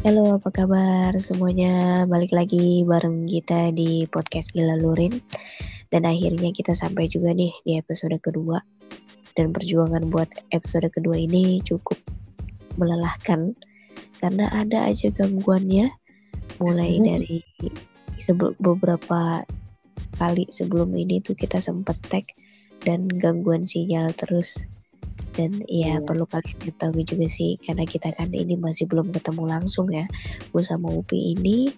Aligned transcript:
Halo, 0.00 0.40
apa 0.40 0.48
kabar 0.48 1.12
semuanya? 1.20 2.08
Balik 2.08 2.32
lagi 2.32 2.88
bareng 2.88 3.28
kita 3.28 3.68
di 3.68 4.08
podcast 4.08 4.48
Gila 4.56 4.80
Lurin. 4.80 5.20
Dan 5.92 6.08
akhirnya 6.08 6.56
kita 6.56 6.72
sampai 6.72 7.12
juga 7.12 7.36
nih 7.36 7.52
di 7.68 7.76
episode 7.76 8.16
kedua. 8.16 8.64
Dan 9.36 9.52
perjuangan 9.52 10.08
buat 10.08 10.32
episode 10.56 10.88
kedua 10.88 11.20
ini 11.20 11.60
cukup 11.60 12.00
melelahkan. 12.80 13.52
Karena 14.16 14.48
ada 14.48 14.88
aja 14.88 15.12
gangguannya. 15.12 15.92
Mulai 16.64 16.96
dari 17.04 17.44
beberapa 18.56 19.44
kali 20.16 20.48
sebelum 20.48 20.96
ini 20.96 21.20
tuh 21.20 21.36
kita 21.36 21.60
sempet 21.60 22.00
tag 22.08 22.24
dan 22.88 23.04
gangguan 23.04 23.68
sinyal 23.68 24.16
terus 24.16 24.56
dan 25.38 25.62
ya 25.70 25.94
yeah. 25.94 25.98
perlu 26.02 26.26
kalian 26.26 26.58
ketahui 26.58 27.06
juga 27.06 27.30
sih 27.30 27.54
karena 27.62 27.86
kita 27.86 28.10
kan 28.18 28.34
ini 28.34 28.58
masih 28.58 28.90
belum 28.90 29.14
ketemu 29.14 29.46
langsung 29.46 29.86
ya 29.88 30.04
gue 30.50 30.62
sama 30.66 30.90
Upi 30.90 31.38
ini 31.38 31.70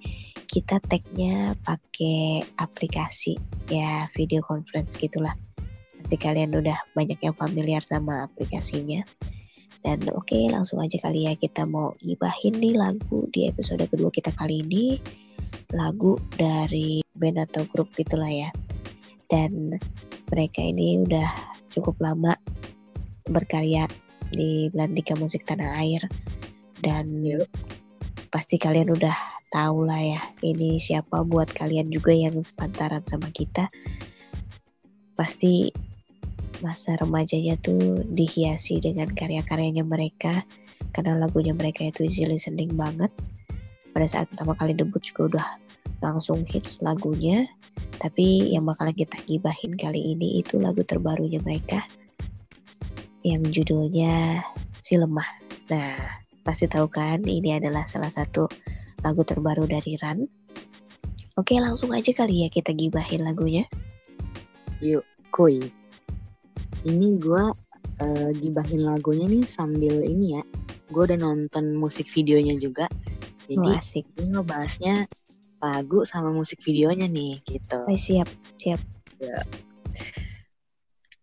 kita 0.52 0.84
tagnya 0.84 1.56
pakai 1.64 2.44
aplikasi 2.60 3.40
ya 3.72 4.04
video 4.12 4.44
conference 4.44 5.00
gitulah. 5.00 5.32
Pasti 5.96 6.16
kalian 6.20 6.52
udah 6.52 6.76
banyak 6.92 7.16
yang 7.24 7.32
familiar 7.32 7.80
sama 7.80 8.28
aplikasinya. 8.28 9.00
Dan 9.80 10.04
oke 10.12 10.28
okay, 10.28 10.52
langsung 10.52 10.84
aja 10.84 11.00
kali 11.00 11.24
ya 11.24 11.32
kita 11.40 11.64
mau 11.64 11.96
gibahin 12.04 12.60
nih 12.60 12.76
lagu 12.76 13.24
di 13.32 13.48
episode 13.48 13.80
kedua 13.88 14.12
kita 14.12 14.28
kali 14.36 14.60
ini. 14.60 15.00
Lagu 15.72 16.20
dari 16.36 17.00
band 17.16 17.48
atau 17.48 17.64
grup 17.72 17.88
gitulah 17.96 18.28
ya. 18.28 18.52
Dan 19.32 19.72
mereka 20.28 20.60
ini 20.60 21.00
udah 21.00 21.32
cukup 21.72 21.96
lama 21.96 22.36
berkarya 23.28 23.86
di 24.32 24.72
Belantika 24.72 25.14
Musik 25.18 25.44
Tanah 25.46 25.78
Air. 25.78 26.06
Dan 26.82 27.22
yep. 27.22 27.46
pasti 28.32 28.58
kalian 28.58 28.90
udah 28.90 29.14
tahu 29.52 29.86
lah 29.86 30.00
ya 30.00 30.20
ini 30.42 30.80
siapa 30.80 31.22
buat 31.22 31.52
kalian 31.52 31.92
juga 31.92 32.10
yang 32.10 32.34
sepantaran 32.42 33.04
sama 33.06 33.30
kita. 33.30 33.70
Pasti 35.14 35.70
masa 36.64 36.94
remajanya 36.98 37.58
tuh 37.58 38.02
dihiasi 38.06 38.82
dengan 38.82 39.10
karya-karyanya 39.10 39.82
mereka 39.82 40.42
karena 40.94 41.18
lagunya 41.18 41.54
mereka 41.54 41.86
itu 41.86 42.08
easy 42.08 42.26
listening 42.26 42.74
banget. 42.74 43.12
Pada 43.92 44.08
saat 44.08 44.26
pertama 44.32 44.56
kali 44.56 44.72
debut 44.72 45.02
juga 45.04 45.22
udah 45.28 45.48
langsung 46.02 46.42
hits 46.42 46.82
lagunya 46.82 47.46
tapi 48.02 48.50
yang 48.50 48.66
bakalan 48.66 48.92
kita 48.92 49.14
gibahin 49.30 49.78
kali 49.78 50.18
ini 50.18 50.42
itu 50.42 50.58
lagu 50.58 50.82
terbarunya 50.82 51.38
mereka 51.46 51.86
yang 53.22 53.42
judulnya 53.48 54.42
Si 54.82 54.98
Lemah. 54.98 55.26
Nah, 55.70 55.94
pasti 56.42 56.66
tahu 56.66 56.90
kan 56.90 57.22
ini 57.22 57.54
adalah 57.54 57.86
salah 57.86 58.10
satu 58.10 58.50
lagu 59.02 59.22
terbaru 59.22 59.66
dari 59.66 59.94
Ran. 59.98 60.26
Oke, 61.38 61.56
langsung 61.56 61.94
aja 61.96 62.12
kali 62.12 62.44
ya 62.44 62.48
kita 62.52 62.76
gibahin 62.76 63.24
lagunya. 63.24 63.64
Yuk, 64.84 65.06
kuy. 65.32 65.62
Ini 66.82 67.16
gue 67.22 67.44
uh, 68.02 68.30
gibahin 68.36 68.82
lagunya 68.84 69.30
nih 69.30 69.46
sambil 69.46 70.02
ini 70.02 70.36
ya. 70.36 70.42
Gue 70.92 71.08
udah 71.08 71.18
nonton 71.18 71.78
musik 71.78 72.04
videonya 72.10 72.58
juga. 72.58 72.90
Jadi 73.48 73.68
oh, 73.70 73.78
asik. 73.78 74.04
ini 74.18 74.34
ngebahasnya 74.34 75.08
lagu 75.62 76.02
sama 76.02 76.34
musik 76.34 76.58
videonya 76.60 77.06
nih 77.06 77.38
gitu. 77.46 77.78
Oh, 77.86 77.96
siap, 77.96 78.28
siap. 78.58 78.82
Ya. 79.22 79.40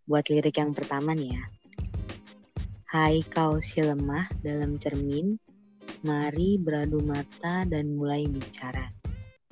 Buat 0.08 0.32
lirik 0.32 0.58
yang 0.58 0.72
pertama 0.72 1.14
nih 1.14 1.38
ya. 1.38 1.44
Hai 2.90 3.22
kau 3.22 3.62
si 3.62 3.86
lemah 3.86 4.26
dalam 4.42 4.74
cermin, 4.82 5.38
mari 6.02 6.58
beradu 6.58 6.98
mata 7.06 7.62
dan 7.62 7.94
mulai 7.94 8.26
bicara 8.26 8.90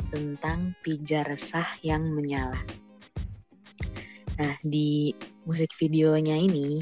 tentang 0.10 0.74
pijar 0.82 1.30
resah 1.30 1.70
yang 1.86 2.18
menyala. 2.18 2.58
Nah, 4.42 4.58
di 4.66 5.14
musik 5.46 5.70
videonya 5.78 6.34
ini 6.34 6.82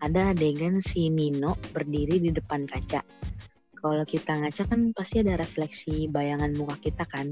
ada 0.00 0.32
adegan 0.32 0.80
si 0.80 1.12
Nino 1.12 1.60
berdiri 1.76 2.16
di 2.16 2.32
depan 2.32 2.64
kaca. 2.64 3.04
Kalau 3.76 4.04
kita 4.08 4.40
ngaca 4.40 4.72
kan 4.72 4.96
pasti 4.96 5.20
ada 5.20 5.36
refleksi 5.36 6.08
bayangan 6.08 6.56
muka 6.56 6.80
kita 6.80 7.04
kan 7.04 7.28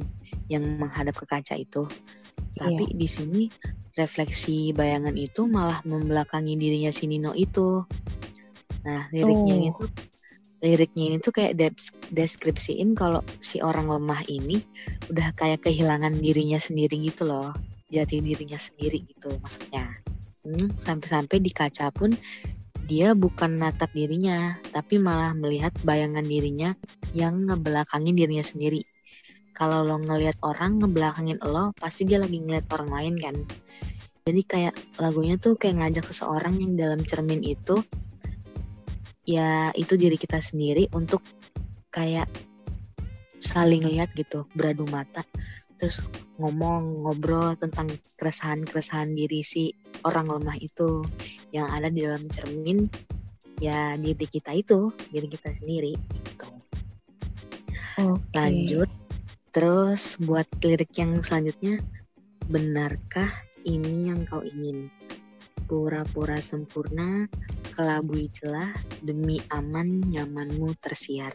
yang 0.52 0.76
menghadap 0.76 1.16
ke 1.16 1.24
kaca 1.24 1.56
itu. 1.56 1.88
Tapi 2.52 2.84
iya. 2.84 2.96
di 3.00 3.08
sini 3.08 3.42
refleksi 3.96 4.76
bayangan 4.76 5.16
itu 5.16 5.48
malah 5.48 5.80
membelakangi 5.88 6.52
dirinya 6.60 6.92
si 6.92 7.08
Nino 7.08 7.32
itu. 7.32 7.88
Nah, 8.86 9.10
liriknya 9.10 9.54
oh. 9.54 9.58
ini 9.58 9.70
tuh 9.74 9.90
liriknya 10.58 11.04
ini 11.14 11.16
tuh 11.22 11.30
kayak 11.30 11.54
deskripsiin 12.10 12.98
kalau 12.98 13.22
si 13.38 13.62
orang 13.62 13.86
lemah 13.86 14.26
ini 14.26 14.58
udah 15.06 15.30
kayak 15.38 15.62
kehilangan 15.62 16.18
dirinya 16.18 16.58
sendiri 16.58 16.98
gitu 16.98 17.30
loh. 17.30 17.54
Jati 17.88 18.20
dirinya 18.20 18.58
sendiri 18.58 19.06
gitu 19.06 19.32
maksudnya. 19.40 19.86
Hmm, 20.42 20.68
sampai-sampai 20.82 21.38
di 21.40 21.50
kaca 21.54 21.88
pun 21.94 22.12
dia 22.88 23.12
bukan 23.12 23.60
natap 23.60 23.92
dirinya, 23.92 24.56
tapi 24.72 24.96
malah 24.96 25.36
melihat 25.36 25.76
bayangan 25.84 26.24
dirinya 26.24 26.72
yang 27.12 27.44
ngebelakangin 27.44 28.16
dirinya 28.16 28.44
sendiri. 28.44 28.80
Kalau 29.52 29.84
lo 29.84 30.00
ngelihat 30.00 30.40
orang 30.40 30.80
ngebelakangin 30.80 31.38
lo, 31.44 31.76
pasti 31.76 32.08
dia 32.08 32.16
lagi 32.16 32.40
ngeliat 32.40 32.64
orang 32.72 32.88
lain 32.88 33.14
kan. 33.20 33.36
Jadi 34.24 34.40
kayak 34.44 34.74
lagunya 35.00 35.36
tuh 35.36 35.56
kayak 35.56 35.84
ngajak 35.84 36.04
seseorang 36.08 36.60
yang 36.60 36.72
dalam 36.80 37.00
cermin 37.04 37.44
itu 37.44 37.80
ya 39.28 39.68
itu 39.76 40.00
diri 40.00 40.16
kita 40.16 40.40
sendiri 40.40 40.88
untuk 40.96 41.20
kayak 41.92 42.32
saling 43.36 43.84
lihat 43.84 44.08
gitu 44.16 44.48
beradu 44.56 44.88
mata. 44.88 45.20
Terus 45.76 46.00
ngomong 46.40 47.06
ngobrol 47.06 47.54
tentang 47.60 47.92
keresahan-keresahan 48.16 49.12
diri 49.12 49.44
si 49.44 49.70
orang 50.02 50.32
lemah 50.32 50.56
itu 50.58 51.04
yang 51.52 51.68
ada 51.68 51.92
di 51.92 52.02
dalam 52.02 52.24
cermin 52.32 52.88
ya 53.60 53.94
diri 54.00 54.26
kita 54.26 54.56
itu 54.56 54.90
diri 55.12 55.28
kita 55.28 55.52
sendiri 55.52 55.92
gitu. 55.94 56.48
Okay. 58.00 58.32
lanjut. 58.32 58.90
Terus 59.52 60.16
buat 60.22 60.46
lirik 60.64 60.94
yang 60.96 61.20
selanjutnya 61.20 61.82
benarkah 62.48 63.28
ini 63.68 64.08
yang 64.08 64.24
kau 64.24 64.40
ingin 64.40 64.88
pura-pura 65.68 66.40
sempurna 66.40 67.28
kelabui 67.76 68.32
celah 68.32 68.72
demi 69.04 69.36
aman 69.52 70.00
nyamanmu 70.08 70.72
tersiar. 70.80 71.30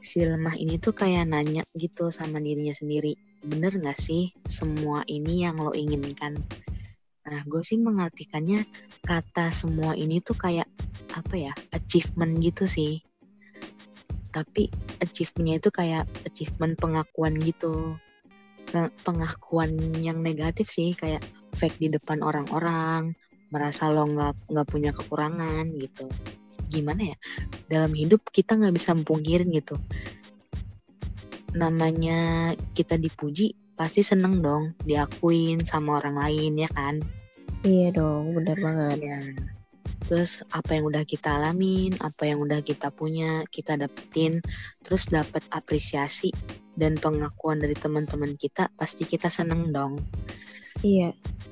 Si 0.00 0.22
lemah 0.22 0.54
ini 0.56 0.78
tuh 0.78 0.94
kayak 0.94 1.28
nanya 1.28 1.66
gitu 1.76 2.08
sama 2.14 2.40
dirinya 2.40 2.72
sendiri, 2.72 3.18
bener 3.44 3.74
gak 3.82 3.98
sih 3.98 4.32
semua 4.46 5.02
ini 5.10 5.44
yang 5.44 5.60
lo 5.60 5.74
inginkan? 5.74 6.38
Nah, 7.26 7.42
gue 7.44 7.60
sih 7.60 7.76
mengartikannya 7.76 8.64
kata 9.04 9.52
semua 9.52 9.92
ini 9.98 10.24
tuh 10.24 10.38
kayak 10.38 10.70
apa 11.12 11.34
ya, 11.36 11.52
achievement 11.74 12.38
gitu 12.40 12.64
sih. 12.64 13.04
Tapi 14.30 14.70
achievementnya 15.02 15.58
itu 15.58 15.70
kayak 15.74 16.06
achievement 16.22 16.78
pengakuan 16.78 17.34
gitu. 17.42 17.98
Pengakuan 19.02 19.74
yang 19.98 20.22
negatif 20.22 20.70
sih, 20.70 20.94
kayak 20.94 21.20
fake 21.54 21.78
di 21.78 21.88
depan 21.92 22.22
orang-orang, 22.22 23.14
merasa 23.50 23.90
lo 23.90 24.06
nggak 24.06 24.50
nggak 24.50 24.68
punya 24.68 24.90
kekurangan 24.94 25.66
gitu. 25.78 26.06
Gimana 26.70 27.14
ya? 27.14 27.16
Dalam 27.66 27.92
hidup 27.94 28.30
kita 28.30 28.58
nggak 28.58 28.74
bisa 28.74 28.94
mempungkirin 28.94 29.50
gitu. 29.54 29.78
Namanya 31.54 32.52
kita 32.74 32.94
dipuji 32.94 33.54
pasti 33.74 34.04
seneng 34.04 34.44
dong 34.44 34.76
diakuin 34.84 35.64
sama 35.66 35.98
orang 35.98 36.20
lain 36.20 36.52
ya 36.58 36.70
kan? 36.70 37.02
Iya 37.66 37.94
dong 37.96 38.36
bener 38.36 38.56
banget. 38.56 38.98
Ya 39.02 39.18
terus 40.10 40.42
apa 40.50 40.74
yang 40.74 40.90
udah 40.90 41.04
kita 41.04 41.38
alamin 41.38 41.94
apa 42.00 42.26
yang 42.26 42.42
udah 42.42 42.64
kita 42.64 42.88
punya 42.90 43.46
kita 43.52 43.76
dapetin 43.76 44.40
terus 44.82 45.06
dapet 45.06 45.44
apresiasi 45.54 46.32
dan 46.74 46.96
pengakuan 46.96 47.60
dari 47.60 47.78
teman-teman 47.78 48.34
kita 48.34 48.72
pasti 48.74 49.04
kita 49.04 49.28
seneng 49.28 49.70
dong 49.70 50.02
iya. 50.82 51.10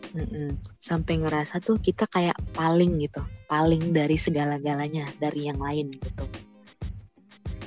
Mm-mm. 0.09 0.57
sampai 0.81 1.21
ngerasa 1.21 1.61
tuh 1.61 1.77
kita 1.77 2.09
kayak 2.09 2.33
paling 2.57 2.97
gitu 3.05 3.21
paling 3.45 3.93
dari 3.93 4.17
segala-galanya 4.17 5.05
dari 5.21 5.53
yang 5.53 5.61
lain 5.61 5.93
gitu. 6.01 6.25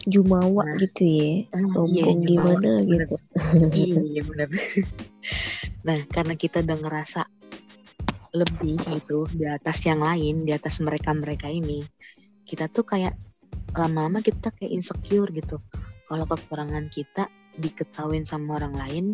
Jumawa 0.09 0.65
nah, 0.65 0.81
gitu 0.81 1.05
ya 1.05 1.45
ah, 1.53 1.61
sombong 1.69 1.93
iya, 1.93 2.25
gimana 2.25 2.69
bener. 2.81 3.05
gitu. 3.05 3.17
Iya 3.77 4.21
benar 4.25 4.47
nah 5.87 5.97
karena 6.09 6.33
kita 6.37 6.65
udah 6.65 6.77
ngerasa 6.81 7.21
lebih 8.33 8.81
gitu 8.81 9.29
di 9.29 9.45
atas 9.45 9.85
yang 9.85 10.01
lain 10.01 10.41
di 10.41 10.53
atas 10.53 10.81
mereka 10.81 11.13
mereka 11.13 11.45
ini 11.45 11.85
kita 12.45 12.69
tuh 12.73 12.85
kayak 12.85 13.13
lama-lama 13.77 14.19
kita 14.19 14.51
kayak 14.51 14.71
insecure 14.71 15.31
gitu. 15.31 15.61
Kalau 16.07 16.27
kekurangan 16.27 16.91
kita 16.91 17.31
diketahuin 17.55 18.27
sama 18.27 18.59
orang 18.59 18.75
lain 18.75 19.05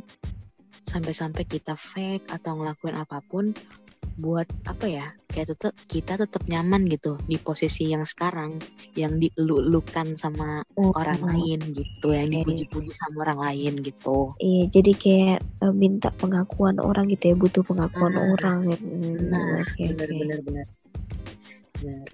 sampai-sampai 0.87 1.43
kita 1.43 1.75
fake 1.75 2.31
atau 2.31 2.55
ngelakuin 2.55 2.95
apa 2.95 3.19
pun 3.27 3.51
buat 4.17 4.49
apa 4.65 4.85
ya 4.89 5.07
kayak 5.29 5.53
tetap 5.53 5.73
kita 5.85 6.17
tetap 6.17 6.41
nyaman 6.49 6.89
gitu 6.89 7.21
di 7.29 7.37
posisi 7.37 7.93
yang 7.93 8.01
sekarang 8.01 8.57
yang 8.97 9.21
dilulukan 9.21 10.17
sama 10.17 10.65
oh, 10.73 10.89
orang 10.97 11.21
oh. 11.21 11.29
lain 11.29 11.59
gitu 11.77 12.15
yang 12.15 12.33
dipuji-puji 12.33 12.89
sama 12.97 13.29
orang 13.29 13.39
lain 13.51 13.73
gitu. 13.85 14.33
Iya 14.41 14.63
jadi 14.73 14.91
kayak 14.97 15.39
uh, 15.61 15.73
minta 15.75 16.09
pengakuan 16.17 16.81
orang 16.81 17.13
gitu 17.13 17.29
ya 17.29 17.35
butuh 17.37 17.61
pengakuan 17.61 18.17
nah, 18.17 18.25
orang 18.33 18.59
hmm, 18.73 19.29
nah 19.29 19.61
okay, 19.61 19.93
bener, 19.93 20.09
okay. 20.09 20.17
bener 20.17 20.39
bener. 20.41 20.67
Bener 21.77 22.07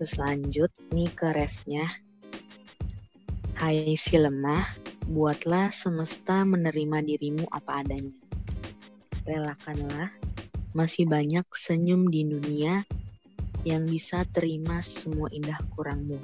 terus 0.00 0.14
lanjut 0.16 0.70
nih 0.96 1.10
ke 1.12 1.28
refnya. 1.28 1.84
Hai 3.60 3.94
si 4.00 4.16
lemah 4.16 4.83
buatlah 5.08 5.70
semesta 5.70 6.42
menerima 6.44 7.04
dirimu 7.04 7.44
apa 7.52 7.84
adanya 7.84 8.14
relakanlah 9.24 10.12
masih 10.76 11.08
banyak 11.08 11.46
senyum 11.54 12.10
di 12.12 12.28
dunia 12.28 12.84
yang 13.64 13.88
bisa 13.88 14.28
terima 14.28 14.84
semua 14.84 15.32
indah 15.32 15.56
kurangmu. 15.72 16.20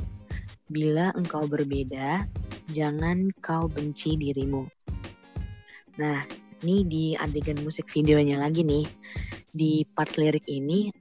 Bila 0.69 1.11
engkau 1.17 1.49
berbeda, 1.49 2.29
jangan 2.69 3.32
kau 3.41 3.67
benci 3.67 4.21
dirimu. 4.21 4.69
Nah, 5.97 6.21
ini 6.62 6.85
di 6.85 7.05
adegan 7.17 7.65
musik 7.65 7.88
videonya 7.88 8.38
lagi 8.38 8.62
nih. 8.62 8.87
Di 9.50 9.82
part 9.97 10.15
lirik 10.21 10.47
ini 10.47 10.93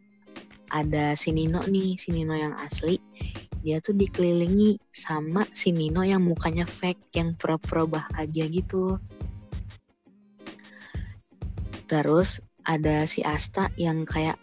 ada 0.72 1.14
si 1.14 1.36
Nino 1.36 1.62
nih, 1.68 2.00
si 2.00 2.16
Nino 2.16 2.34
yang 2.34 2.56
asli. 2.64 2.98
Dia 3.60 3.84
tuh 3.84 3.96
dikelilingi 3.96 4.80
sama 4.94 5.44
si 5.52 5.76
Nino 5.76 6.02
yang 6.06 6.24
mukanya 6.24 6.64
fake, 6.64 7.12
yang 7.16 7.36
pura-pura 7.36 7.86
bahagia 7.86 8.48
gitu. 8.48 8.96
Terus 11.90 12.40
ada 12.64 13.04
si 13.10 13.26
Asta 13.26 13.68
yang 13.76 14.06
kayak 14.06 14.38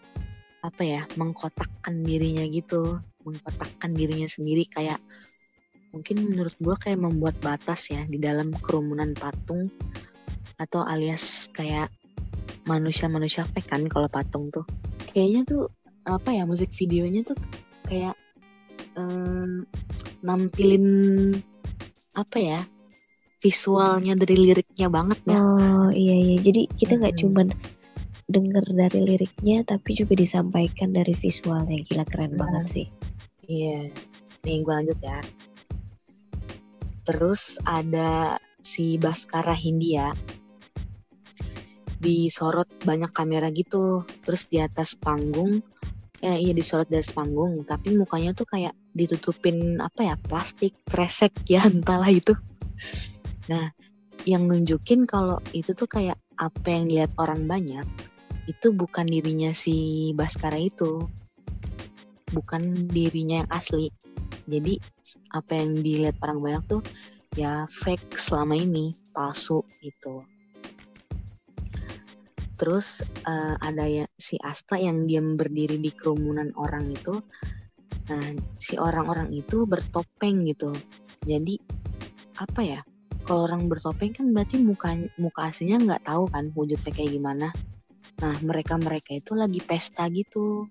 apa 0.65 0.83
ya 0.83 1.01
mengkotakkan 1.15 2.03
dirinya 2.03 2.43
gitu 2.49 2.99
mengkotakkan 3.23 3.95
dirinya 3.95 4.27
sendiri 4.27 4.67
kayak 4.67 4.99
mungkin 5.95 6.27
menurut 6.27 6.55
gue 6.59 6.75
kayak 6.75 6.99
membuat 6.99 7.39
batas 7.39 7.87
ya 7.87 8.03
di 8.03 8.19
dalam 8.19 8.51
kerumunan 8.51 9.15
patung 9.15 9.71
atau 10.59 10.83
alias 10.83 11.47
kayak 11.55 11.87
manusia-manusia 12.67 13.47
fake 13.47 13.71
kan 13.71 13.87
kalau 13.87 14.11
patung 14.11 14.51
tuh 14.51 14.67
kayaknya 15.07 15.47
tuh 15.47 15.71
apa 16.03 16.35
ya 16.35 16.43
musik 16.43 16.67
videonya 16.75 17.23
tuh 17.23 17.37
kayak 17.87 18.15
um, 18.97 19.63
nampilin 20.25 20.85
apa 22.17 22.37
ya 22.41 22.61
visualnya 23.37 24.17
dari 24.17 24.35
liriknya 24.35 24.89
banget 24.89 25.19
ya. 25.29 25.37
Oh 25.37 25.89
iya 25.93 26.15
iya. 26.17 26.37
Jadi 26.41 26.61
kita 26.75 26.97
nggak 26.97 27.15
hmm. 27.15 27.21
cuman 27.23 27.47
denger 28.27 28.65
dari 28.75 28.99
liriknya 29.05 29.63
tapi 29.63 29.95
juga 29.95 30.17
disampaikan 30.17 30.91
dari 30.91 31.13
visualnya. 31.13 31.77
Gila 31.85 32.05
keren 32.09 32.33
hmm. 32.33 32.41
banget 32.41 32.65
sih. 32.73 32.87
Iya. 33.45 33.93
Nih 34.43 34.65
gue 34.65 34.73
lanjut 34.73 34.99
ya. 34.99 35.21
Terus 37.05 37.61
ada 37.63 38.41
si 38.59 38.97
Baskara 38.97 39.53
Hindia. 39.53 40.11
Disorot 42.01 42.67
banyak 42.83 43.13
kamera 43.13 43.53
gitu. 43.53 44.01
Terus 44.25 44.49
di 44.49 44.57
atas 44.59 44.97
panggung 44.97 45.61
eh 46.17 46.37
iya 46.41 46.53
disorot 46.53 46.89
dari 46.89 47.05
panggung 47.13 47.61
tapi 47.61 47.93
mukanya 47.93 48.33
tuh 48.33 48.49
kayak 48.49 48.73
ditutupin 48.97 49.77
apa 49.77 50.13
ya 50.13 50.15
plastik 50.17 50.73
kresek 50.89 51.33
ya 51.45 51.61
entahlah 51.69 52.09
itu. 52.09 52.33
Nah 53.49 53.69
yang 54.25 54.49
nunjukin 54.49 55.05
kalau 55.05 55.39
itu 55.53 55.71
tuh 55.77 55.87
kayak 55.87 56.17
apa 56.37 56.67
yang 56.67 56.89
lihat 56.89 57.11
orang 57.21 57.45
banyak 57.45 57.85
itu 58.49 58.71
bukan 58.73 59.05
dirinya 59.05 59.53
si 59.53 60.09
Baskara 60.17 60.57
itu. 60.57 61.05
Bukan 62.27 62.91
dirinya 62.91 63.45
yang 63.45 63.49
asli. 63.53 63.87
Jadi 64.47 64.79
apa 65.31 65.55
yang 65.55 65.79
dilihat 65.79 66.19
orang 66.23 66.39
banyak 66.43 66.63
tuh 66.67 66.81
ya 67.35 67.67
fake 67.69 68.17
selama 68.17 68.57
ini 68.57 68.95
palsu 69.13 69.63
gitu 69.83 70.25
terus 72.57 73.05
uh, 73.29 73.55
ada 73.61 73.85
ya 73.85 74.05
si 74.17 74.35
Asta 74.41 74.75
yang 74.81 75.05
diam 75.05 75.37
berdiri 75.37 75.77
di 75.77 75.93
kerumunan 75.93 76.51
orang 76.57 76.89
itu 76.91 77.21
nah 78.07 78.23
si 78.57 78.75
orang-orang 78.79 79.31
itu 79.35 79.67
bertopeng 79.67 80.43
gitu 80.47 80.73
jadi 81.23 81.55
apa 82.39 82.61
ya 82.63 82.79
kalau 83.27 83.47
orang 83.47 83.67
bertopeng 83.67 84.15
kan 84.15 84.31
berarti 84.31 84.59
muka 84.59 84.95
muka 85.19 85.51
aslinya 85.51 85.77
nggak 85.83 86.03
tahu 86.07 86.25
kan 86.31 86.51
wujudnya 86.55 86.91
kayak 86.91 87.15
gimana 87.15 87.51
Nah, 88.17 88.33
mereka-mereka 88.41 89.13
itu 89.13 89.37
lagi 89.37 89.61
pesta 89.61 90.09
gitu. 90.09 90.65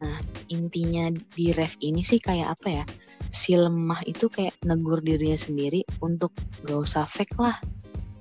Nah, 0.00 0.16
intinya 0.48 1.12
di 1.12 1.52
ref 1.52 1.76
ini 1.84 2.00
sih 2.00 2.16
kayak 2.16 2.56
apa 2.56 2.68
ya? 2.80 2.84
Si 3.28 3.52
lemah 3.52 4.00
itu 4.08 4.32
kayak 4.32 4.56
negur 4.64 5.04
dirinya 5.04 5.36
sendiri 5.36 5.84
untuk 6.00 6.32
gak 6.64 6.80
usah 6.80 7.04
fake 7.04 7.36
lah. 7.36 7.60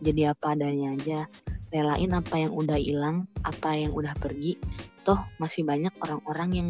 Jadi 0.03 0.27
apa 0.27 0.51
adanya 0.51 0.99
aja. 0.99 1.19
Relain 1.69 2.11
apa 2.17 2.35
yang 2.41 2.53
udah 2.53 2.77
hilang, 2.77 3.29
apa 3.45 3.77
yang 3.77 3.93
udah 3.93 4.13
pergi. 4.17 4.57
Toh 5.05 5.21
masih 5.37 5.65
banyak 5.65 5.93
orang-orang 6.01 6.49
yang 6.53 6.69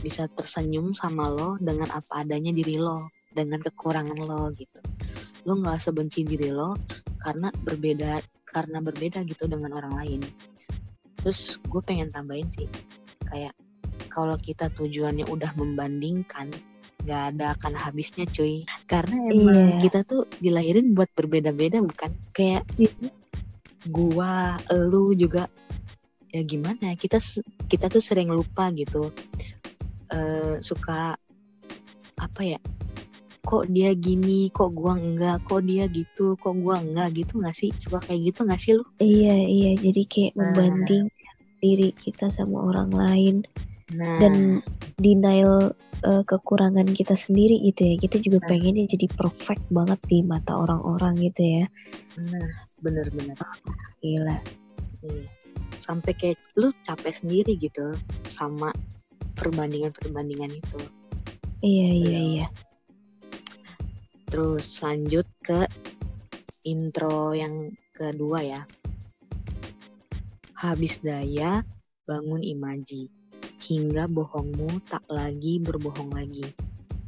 bisa 0.00 0.24
tersenyum 0.32 0.96
sama 0.96 1.28
lo 1.28 1.60
dengan 1.60 1.92
apa 1.92 2.24
adanya 2.24 2.52
diri 2.52 2.80
lo, 2.80 3.12
dengan 3.32 3.60
kekurangan 3.60 4.18
lo 4.18 4.48
gitu. 4.56 4.80
Lo 5.44 5.56
gak 5.60 5.84
usah 5.84 5.92
benci 5.92 6.24
diri 6.24 6.48
lo 6.48 6.76
karena 7.20 7.52
berbeda 7.52 8.24
karena 8.48 8.80
berbeda 8.80 9.20
gitu 9.28 9.44
dengan 9.44 9.76
orang 9.76 9.94
lain 9.98 10.20
terus 11.20 11.58
gue 11.66 11.82
pengen 11.82 12.08
tambahin 12.08 12.48
sih 12.48 12.68
kayak 13.26 13.52
kalau 14.08 14.38
kita 14.40 14.70
tujuannya 14.72 15.26
udah 15.28 15.52
membandingkan 15.58 16.48
nggak 17.04 17.22
ada 17.34 17.54
akan 17.58 17.74
habisnya 17.76 18.24
cuy 18.30 18.64
karena 18.88 19.16
emang 19.30 19.76
yeah. 19.76 19.80
kita 19.82 20.00
tuh 20.06 20.24
dilahirin 20.40 20.96
buat 20.96 21.10
berbeda-beda 21.14 21.82
bukan 21.82 22.10
kayak 22.32 22.64
yeah. 22.78 22.90
Gua 23.86 24.58
lu 24.90 25.14
juga 25.14 25.46
ya 26.34 26.42
gimana 26.44 26.92
ya 26.92 26.94
kita 26.98 27.22
kita 27.70 27.86
tuh 27.88 28.02
sering 28.02 28.28
lupa 28.28 28.68
gitu 28.74 29.14
uh, 30.12 30.58
suka 30.60 31.16
apa 32.18 32.42
ya 32.42 32.60
kok 33.48 33.64
dia 33.72 33.96
gini 33.96 34.52
kok 34.52 34.76
gua 34.76 34.98
enggak 34.98 35.40
kok 35.48 35.64
dia 35.64 35.88
gitu 35.88 36.36
kok 36.36 36.52
gua 36.58 36.82
enggak 36.82 37.16
gitu 37.16 37.40
nggak 37.40 37.56
sih 37.56 37.70
suka 37.80 38.02
kayak 38.04 38.34
gitu 38.34 38.44
nggak 38.44 38.60
sih 38.60 38.72
lu 38.76 38.84
iya 39.00 39.40
iya 39.40 39.72
jadi 39.78 40.02
kayak 40.04 40.32
nah. 40.36 40.52
membanding 40.52 41.04
diri 41.58 41.90
kita 41.96 42.28
sama 42.28 42.68
orang 42.68 42.90
lain 42.92 43.36
nah. 43.94 44.20
dan 44.20 44.60
denial 45.00 45.72
uh, 46.04 46.22
kekurangan 46.26 46.86
kita 46.92 47.14
sendiri 47.16 47.58
gitu 47.64 47.82
ya 47.82 47.94
kita 47.98 48.16
juga 48.22 48.38
nah. 48.44 48.48
pengennya 48.52 48.84
jadi 48.90 49.06
perfect 49.14 49.64
banget 49.72 50.00
di 50.06 50.18
mata 50.22 50.52
orang-orang 50.54 51.14
gitu 51.18 51.42
ya 51.42 51.64
nah 52.18 52.48
bener-bener 52.82 53.38
gila 54.02 54.38
iya. 55.02 55.26
sampai 55.82 56.12
kayak 56.14 56.38
lu 56.54 56.70
capek 56.86 57.14
sendiri 57.14 57.58
gitu 57.58 57.94
sama 58.28 58.70
perbandingan-perbandingan 59.38 60.54
itu 60.54 60.80
iya 61.62 61.90
iya 61.90 62.20
iya 62.20 62.46
Terus 64.28 64.84
lanjut 64.84 65.24
ke 65.40 65.64
intro 66.68 67.32
yang 67.32 67.72
kedua 67.96 68.44
ya. 68.44 68.62
Habis 70.52 71.00
daya, 71.00 71.64
bangun 72.04 72.44
imaji. 72.44 73.08
Hingga 73.68 74.08
bohongmu 74.08 74.80
tak 74.88 75.04
lagi 75.12 75.60
berbohong 75.60 76.16
lagi. 76.16 76.48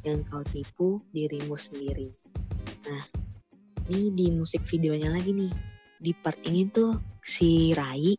Yang 0.05 0.21
kau 0.29 0.45
tipu 0.45 0.88
dirimu 1.17 1.57
sendiri. 1.57 2.12
Nah, 2.85 3.05
ini 3.88 4.12
di 4.12 4.26
musik 4.29 4.61
videonya 4.69 5.09
lagi 5.09 5.33
nih. 5.33 5.52
Di 5.97 6.12
part 6.12 6.37
ini 6.45 6.69
tuh 6.69 7.00
si 7.25 7.73
Rai 7.73 8.12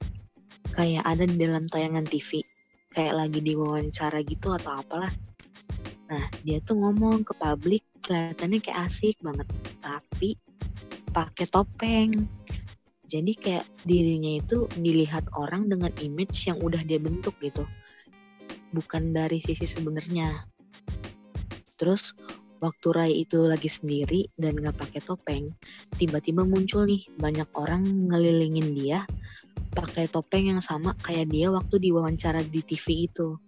kayak 0.73 1.05
ada 1.05 1.29
di 1.29 1.37
dalam 1.37 1.69
tayangan 1.69 2.09
TV. 2.09 2.41
Kayak 2.89 3.13
lagi 3.25 3.39
diwawancara 3.45 4.19
gitu 4.25 4.57
atau 4.57 4.81
apalah. 4.81 5.13
Nah, 6.09 6.25
dia 6.41 6.57
tuh 6.65 6.81
ngomong 6.81 7.21
ke 7.21 7.37
publik 7.37 7.85
kelihatannya 8.01 8.59
kayak 8.59 8.89
asik 8.89 9.15
banget 9.21 9.47
tapi 9.79 10.35
pakai 11.13 11.45
topeng 11.47 12.11
jadi 13.05 13.31
kayak 13.37 13.65
dirinya 13.85 14.41
itu 14.41 14.65
dilihat 14.75 15.27
orang 15.37 15.69
dengan 15.69 15.93
image 16.01 16.49
yang 16.49 16.57
udah 16.59 16.81
dia 16.81 16.97
bentuk 16.97 17.37
gitu 17.39 17.63
bukan 18.71 19.11
dari 19.15 19.39
sisi 19.43 19.67
sebenarnya. 19.67 20.47
Terus 21.79 22.15
waktu 22.61 22.87
Rai 22.93 23.13
itu 23.25 23.41
lagi 23.45 23.67
sendiri 23.67 24.29
dan 24.37 24.53
nggak 24.53 24.77
pakai 24.77 25.01
topeng 25.01 25.49
tiba-tiba 25.97 26.45
muncul 26.45 26.85
nih 26.85 27.01
banyak 27.17 27.49
orang 27.57 27.81
ngelilingin 28.13 28.69
dia 28.77 29.01
pakai 29.71 30.05
topeng 30.11 30.51
yang 30.51 30.61
sama 30.61 30.93
kayak 31.01 31.31
dia 31.31 31.47
waktu 31.49 31.79
diwawancara 31.79 32.43
di 32.43 32.61
TV 32.61 33.07
itu. 33.07 33.39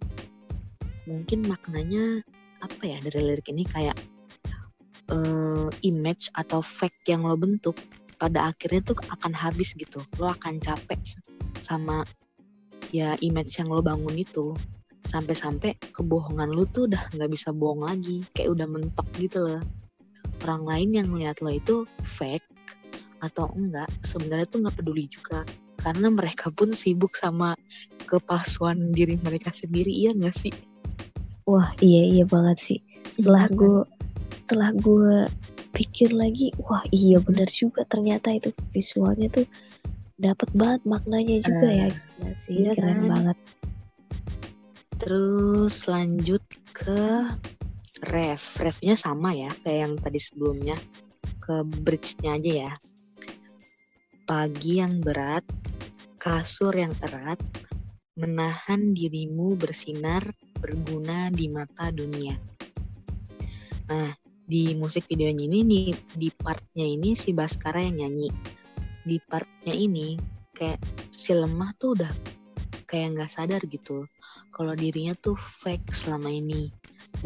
Mungkin 1.03 1.44
maknanya 1.46 2.24
apa 2.63 2.84
ya 2.88 2.98
dari 3.03 3.20
lirik 3.20 3.51
ini? 3.51 3.68
Kayak 3.68 4.00
uh, 5.12 5.68
image 5.84 6.32
atau 6.32 6.63
fake 6.63 7.12
yang 7.12 7.27
lo 7.27 7.36
bentuk 7.36 7.75
pada 8.15 8.48
akhirnya 8.48 8.96
tuh 8.96 8.98
akan 9.12 9.36
habis 9.36 9.75
gitu. 9.75 10.00
Lo 10.15 10.32
akan 10.32 10.63
capek 10.63 11.00
sama 11.60 12.08
ya 12.96 13.20
image 13.20 13.60
yang 13.60 13.68
lo 13.68 13.84
bangun 13.84 14.15
itu 14.15 14.56
sampai-sampai 15.04 15.76
kebohongan 15.92 16.50
lu 16.50 16.64
tuh 16.66 16.88
udah 16.88 17.12
nggak 17.14 17.30
bisa 17.30 17.52
bohong 17.52 17.84
lagi. 17.84 18.24
Kayak 18.32 18.56
udah 18.56 18.68
mentok 18.68 19.08
gitu 19.16 19.40
loh. 19.40 19.62
Orang 20.44 20.68
lain 20.68 20.90
yang 20.92 21.10
lihat 21.14 21.40
lo 21.40 21.50
itu 21.50 21.84
fake 22.02 22.44
atau 23.20 23.48
enggak 23.56 23.88
sebenarnya 24.04 24.48
tuh 24.48 24.60
nggak 24.62 24.76
peduli 24.76 25.08
juga. 25.08 25.44
Karena 25.80 26.08
mereka 26.08 26.48
pun 26.48 26.72
sibuk 26.72 27.14
sama 27.14 27.56
kepalsuan 28.06 28.92
diri 28.92 29.20
mereka 29.20 29.52
sendiri 29.52 29.90
iya 29.90 30.12
nggak 30.12 30.36
sih? 30.36 30.54
Wah 31.44 31.72
iya 31.80 32.04
iya 32.04 32.24
banget 32.24 32.58
sih. 32.62 32.80
Setelah 33.16 33.46
Iya 33.46 33.52
kan? 33.52 33.60
gue 33.60 33.80
setelah 34.44 34.70
gue 34.76 35.16
pikir 35.74 36.14
lagi 36.14 36.54
wah 36.62 36.84
iya 36.90 37.18
benar 37.18 37.50
juga 37.50 37.82
ternyata 37.88 38.30
itu 38.30 38.52
visualnya 38.70 39.26
tuh 39.32 39.48
dapat 40.16 40.46
banget 40.54 40.82
maknanya 40.86 41.42
juga 41.42 41.66
Eh, 41.66 41.74
ya. 41.74 41.88
Gila 41.90 42.30
sih 42.46 42.54
iya 42.54 42.72
keren 42.78 42.94
kan? 42.94 43.10
banget 43.10 43.38
Terus 45.04 45.84
lanjut 45.92 46.40
ke 46.72 47.28
ref. 48.08 48.64
Refnya 48.64 48.96
sama 48.96 49.36
ya 49.36 49.52
kayak 49.68 49.80
yang 49.84 49.94
tadi 50.00 50.16
sebelumnya. 50.16 50.80
Ke 51.44 51.68
bridge-nya 51.68 52.40
aja 52.40 52.52
ya. 52.72 52.74
Pagi 54.24 54.80
yang 54.80 55.04
berat, 55.04 55.44
kasur 56.16 56.72
yang 56.72 56.96
erat, 57.04 57.36
menahan 58.16 58.96
dirimu 58.96 59.60
bersinar, 59.60 60.24
berguna 60.64 61.28
di 61.36 61.52
mata 61.52 61.92
dunia. 61.92 62.40
Nah, 63.92 64.16
di 64.48 64.72
musik 64.80 65.04
videonya 65.12 65.44
ini 65.52 65.60
nih, 65.68 65.92
di 66.16 66.32
partnya 66.32 66.88
ini 66.88 67.12
si 67.12 67.36
Baskara 67.36 67.84
yang 67.84 68.08
nyanyi. 68.08 68.32
Di 69.04 69.20
partnya 69.28 69.76
ini 69.76 70.16
kayak 70.56 70.80
si 71.12 71.36
lemah 71.36 71.76
tuh 71.76 72.00
udah 72.00 72.14
kayak 72.88 73.20
nggak 73.20 73.28
sadar 73.28 73.60
gitu 73.68 74.08
kalau 74.54 74.78
dirinya 74.78 75.18
tuh 75.18 75.34
fake 75.34 75.90
selama 75.98 76.30
ini 76.30 76.70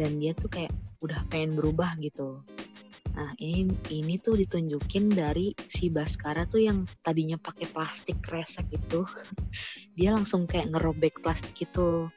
dan 0.00 0.16
dia 0.16 0.32
tuh 0.32 0.48
kayak 0.48 0.72
udah 1.04 1.20
pengen 1.28 1.54
berubah 1.60 1.94
gitu. 2.00 2.40
Nah 3.12 3.36
ini 3.36 3.68
ini 3.92 4.16
tuh 4.16 4.40
ditunjukin 4.40 5.12
dari 5.12 5.52
si 5.68 5.92
Baskara 5.92 6.48
tuh 6.48 6.64
yang 6.64 6.88
tadinya 7.04 7.36
pakai 7.36 7.68
plastik 7.68 8.18
kresek 8.24 8.66
itu, 8.72 9.04
dia 9.98 10.16
langsung 10.16 10.48
kayak 10.48 10.72
ngerobek 10.72 11.20
plastik 11.20 11.54
itu, 11.60 12.08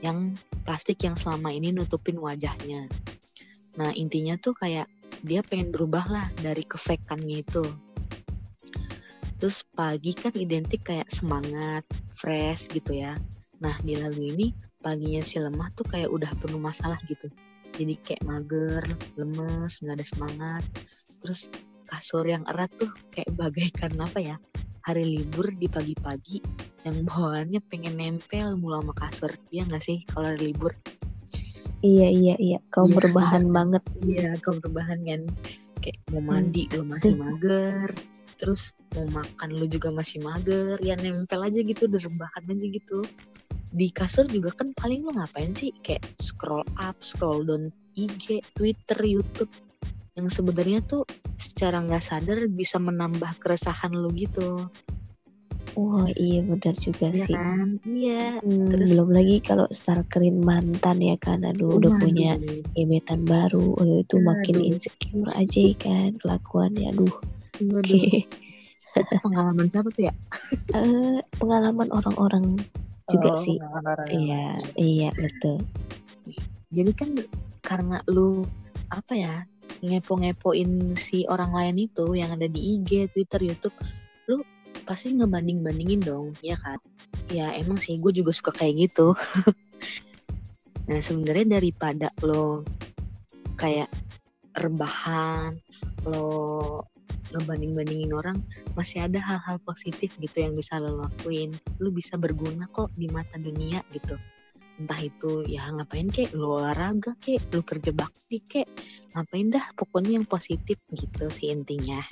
yang 0.00 0.32
plastik 0.64 0.96
yang 1.04 1.14
selama 1.14 1.52
ini 1.52 1.70
nutupin 1.70 2.16
wajahnya. 2.16 2.88
Nah 3.76 3.92
intinya 3.92 4.38
tuh 4.40 4.56
kayak 4.56 4.88
dia 5.20 5.44
pengen 5.44 5.74
berubah 5.74 6.08
lah 6.08 6.26
dari 6.40 6.64
kefekannya 6.64 7.44
itu. 7.44 7.64
Terus 9.42 9.60
pagi 9.76 10.16
kan 10.16 10.32
identik 10.32 10.88
kayak 10.88 11.10
semangat, 11.12 11.84
fresh 12.16 12.72
gitu 12.72 12.96
ya. 12.96 13.18
Nah 13.64 13.76
di 13.80 13.96
lagu 13.96 14.20
ini 14.20 14.52
paginya 14.78 15.24
si 15.24 15.40
lemah 15.40 15.72
tuh 15.72 15.88
kayak 15.88 16.12
udah 16.12 16.28
penuh 16.36 16.60
masalah 16.60 17.00
gitu. 17.08 17.32
Jadi 17.74 17.94
kayak 17.98 18.22
mager, 18.22 18.84
lemes, 19.16 19.80
nggak 19.80 19.96
ada 19.98 20.06
semangat. 20.06 20.62
Terus 21.18 21.48
kasur 21.84 22.22
yang 22.22 22.44
erat 22.46 22.68
tuh 22.76 22.92
kayak 23.10 23.32
bagaikan 23.34 23.96
apa 23.98 24.20
ya? 24.20 24.36
Hari 24.84 25.02
libur 25.02 25.48
di 25.56 25.64
pagi-pagi 25.64 26.44
yang 26.84 27.08
bawaannya 27.08 27.64
pengen 27.66 27.96
nempel 27.96 28.60
mulu 28.60 28.84
sama 28.84 28.92
kasur. 28.94 29.32
Iya 29.48 29.64
nggak 29.64 29.80
sih 29.82 30.04
kalau 30.04 30.28
hari 30.30 30.52
libur? 30.52 30.76
iya 31.84 32.08
iya 32.08 32.32
iya 32.40 32.58
kau 32.72 32.88
Iya. 32.88 32.96
berbahan 32.96 33.44
banget 33.52 33.84
Iya, 34.00 34.40
kau 34.40 34.56
berbahan 34.56 35.04
kan. 35.04 35.20
Kayak 35.84 36.00
mau 36.12 36.20
mandi 36.24 36.64
lu 36.72 36.80
masih 36.84 37.12
mager. 37.12 37.92
Terus 38.36 38.70
mau 38.94 39.22
makan 39.22 39.48
lu 39.54 39.66
juga 39.66 39.90
masih 39.90 40.22
mager. 40.22 40.78
Ya 40.78 40.94
nempel 40.94 41.40
aja 41.40 41.58
gitu, 41.58 41.86
udah 41.86 42.00
rebahan 42.00 42.44
aja 42.48 42.66
gitu. 42.66 43.02
Di 43.70 43.90
kasur 43.90 44.26
juga 44.26 44.54
kan 44.54 44.70
paling 44.72 45.02
lu 45.02 45.10
ngapain 45.10 45.50
sih? 45.52 45.74
Kayak 45.82 46.06
scroll 46.18 46.62
up, 46.76 46.94
scroll 47.00 47.42
down 47.42 47.68
IG, 47.94 48.42
Twitter, 48.54 48.98
YouTube. 49.02 49.50
Yang 50.14 50.38
sebenarnya 50.38 50.78
tuh 50.82 51.02
secara 51.34 51.82
nggak 51.82 51.98
sadar 52.00 52.38
bisa 52.46 52.78
menambah 52.78 53.34
keresahan 53.38 53.90
lu 53.90 54.14
gitu. 54.14 54.70
wah 55.74 56.06
iya 56.14 56.38
benar 56.38 56.70
juga 56.78 57.10
Iya 57.10 57.26
sih 57.26 57.34
kan? 57.34 57.68
Iya. 57.82 58.38
Hmm, 58.46 58.70
Terus- 58.70 58.94
belum 58.94 59.10
lagi 59.10 59.36
kalau 59.42 59.66
stalkerin 59.74 60.38
mantan 60.38 61.02
ya 61.02 61.18
kan 61.18 61.42
aduh 61.42 61.82
udah 61.82 61.98
punya 61.98 62.38
Waduh. 62.38 62.62
gebetan 62.78 63.20
baru 63.26 63.74
aduh, 63.82 63.98
itu 64.06 64.16
makin 64.22 64.54
Aduh. 64.54 64.68
insecure 64.70 65.30
aja 65.34 65.58
ya 65.58 65.74
kan 65.74 66.10
kelakuannya 66.22 66.94
aduh 66.94 67.10
Waduh. 67.62 68.24
Itu 68.94 69.14
pengalaman 69.22 69.66
siapa 69.66 69.90
tuh 69.90 70.10
ya? 70.10 70.14
Eh, 70.74 71.18
pengalaman 71.38 71.90
orang-orang 71.90 72.58
juga 73.10 73.36
sih 73.44 73.60
pengalaman 73.60 73.84
orang 73.84 74.08
iya 74.16 74.46
iya 74.80 75.10
betul 75.12 75.60
jadi 76.72 76.90
kan 76.96 77.10
karena 77.60 78.00
lu 78.08 78.48
apa 78.88 79.12
ya 79.12 79.34
ngepo-ngepoin 79.84 80.96
si 80.96 81.28
orang 81.28 81.52
lain 81.52 81.76
itu 81.92 82.16
yang 82.16 82.32
ada 82.32 82.48
di 82.48 82.80
IG, 82.80 83.12
Twitter, 83.12 83.52
YouTube, 83.52 83.76
lu 84.32 84.40
pasti 84.88 85.12
ngebanding-bandingin 85.12 86.00
dong, 86.00 86.32
ya 86.40 86.56
kan? 86.56 86.80
Ya 87.28 87.52
emang 87.52 87.76
sih 87.76 88.00
gue 88.00 88.08
juga 88.08 88.32
suka 88.32 88.48
kayak 88.52 88.88
gitu. 88.88 89.12
nah 90.88 91.00
sebenarnya 91.04 91.60
daripada 91.60 92.08
lo 92.24 92.64
kayak 93.60 93.92
rebahan, 94.56 95.60
lo 96.08 96.80
ngebanding-bandingin 97.32 98.12
orang, 98.12 98.42
masih 98.76 99.06
ada 99.06 99.22
hal-hal 99.22 99.56
positif 99.64 100.12
gitu 100.20 100.42
yang 100.44 100.52
bisa 100.52 100.76
lo 100.76 101.06
lakuin. 101.06 101.54
Lu 101.80 101.94
bisa 101.94 102.18
berguna 102.20 102.68
kok 102.68 102.92
di 102.98 103.08
mata 103.08 103.38
dunia 103.40 103.80
gitu. 103.94 104.18
Entah 104.74 104.98
itu 104.98 105.46
ya 105.46 105.70
ngapain 105.70 106.10
kek? 106.10 106.34
Lu 106.34 106.58
olahraga 106.58 107.14
kek? 107.22 107.46
Lu 107.54 107.62
kerja 107.62 107.94
bakti 107.94 108.42
kek? 108.42 108.66
Ngapain 109.14 109.54
dah? 109.54 109.62
Pokoknya 109.78 110.18
yang 110.18 110.26
positif 110.26 110.82
gitu 110.90 111.30
sih 111.30 111.54
intinya. 111.54 112.02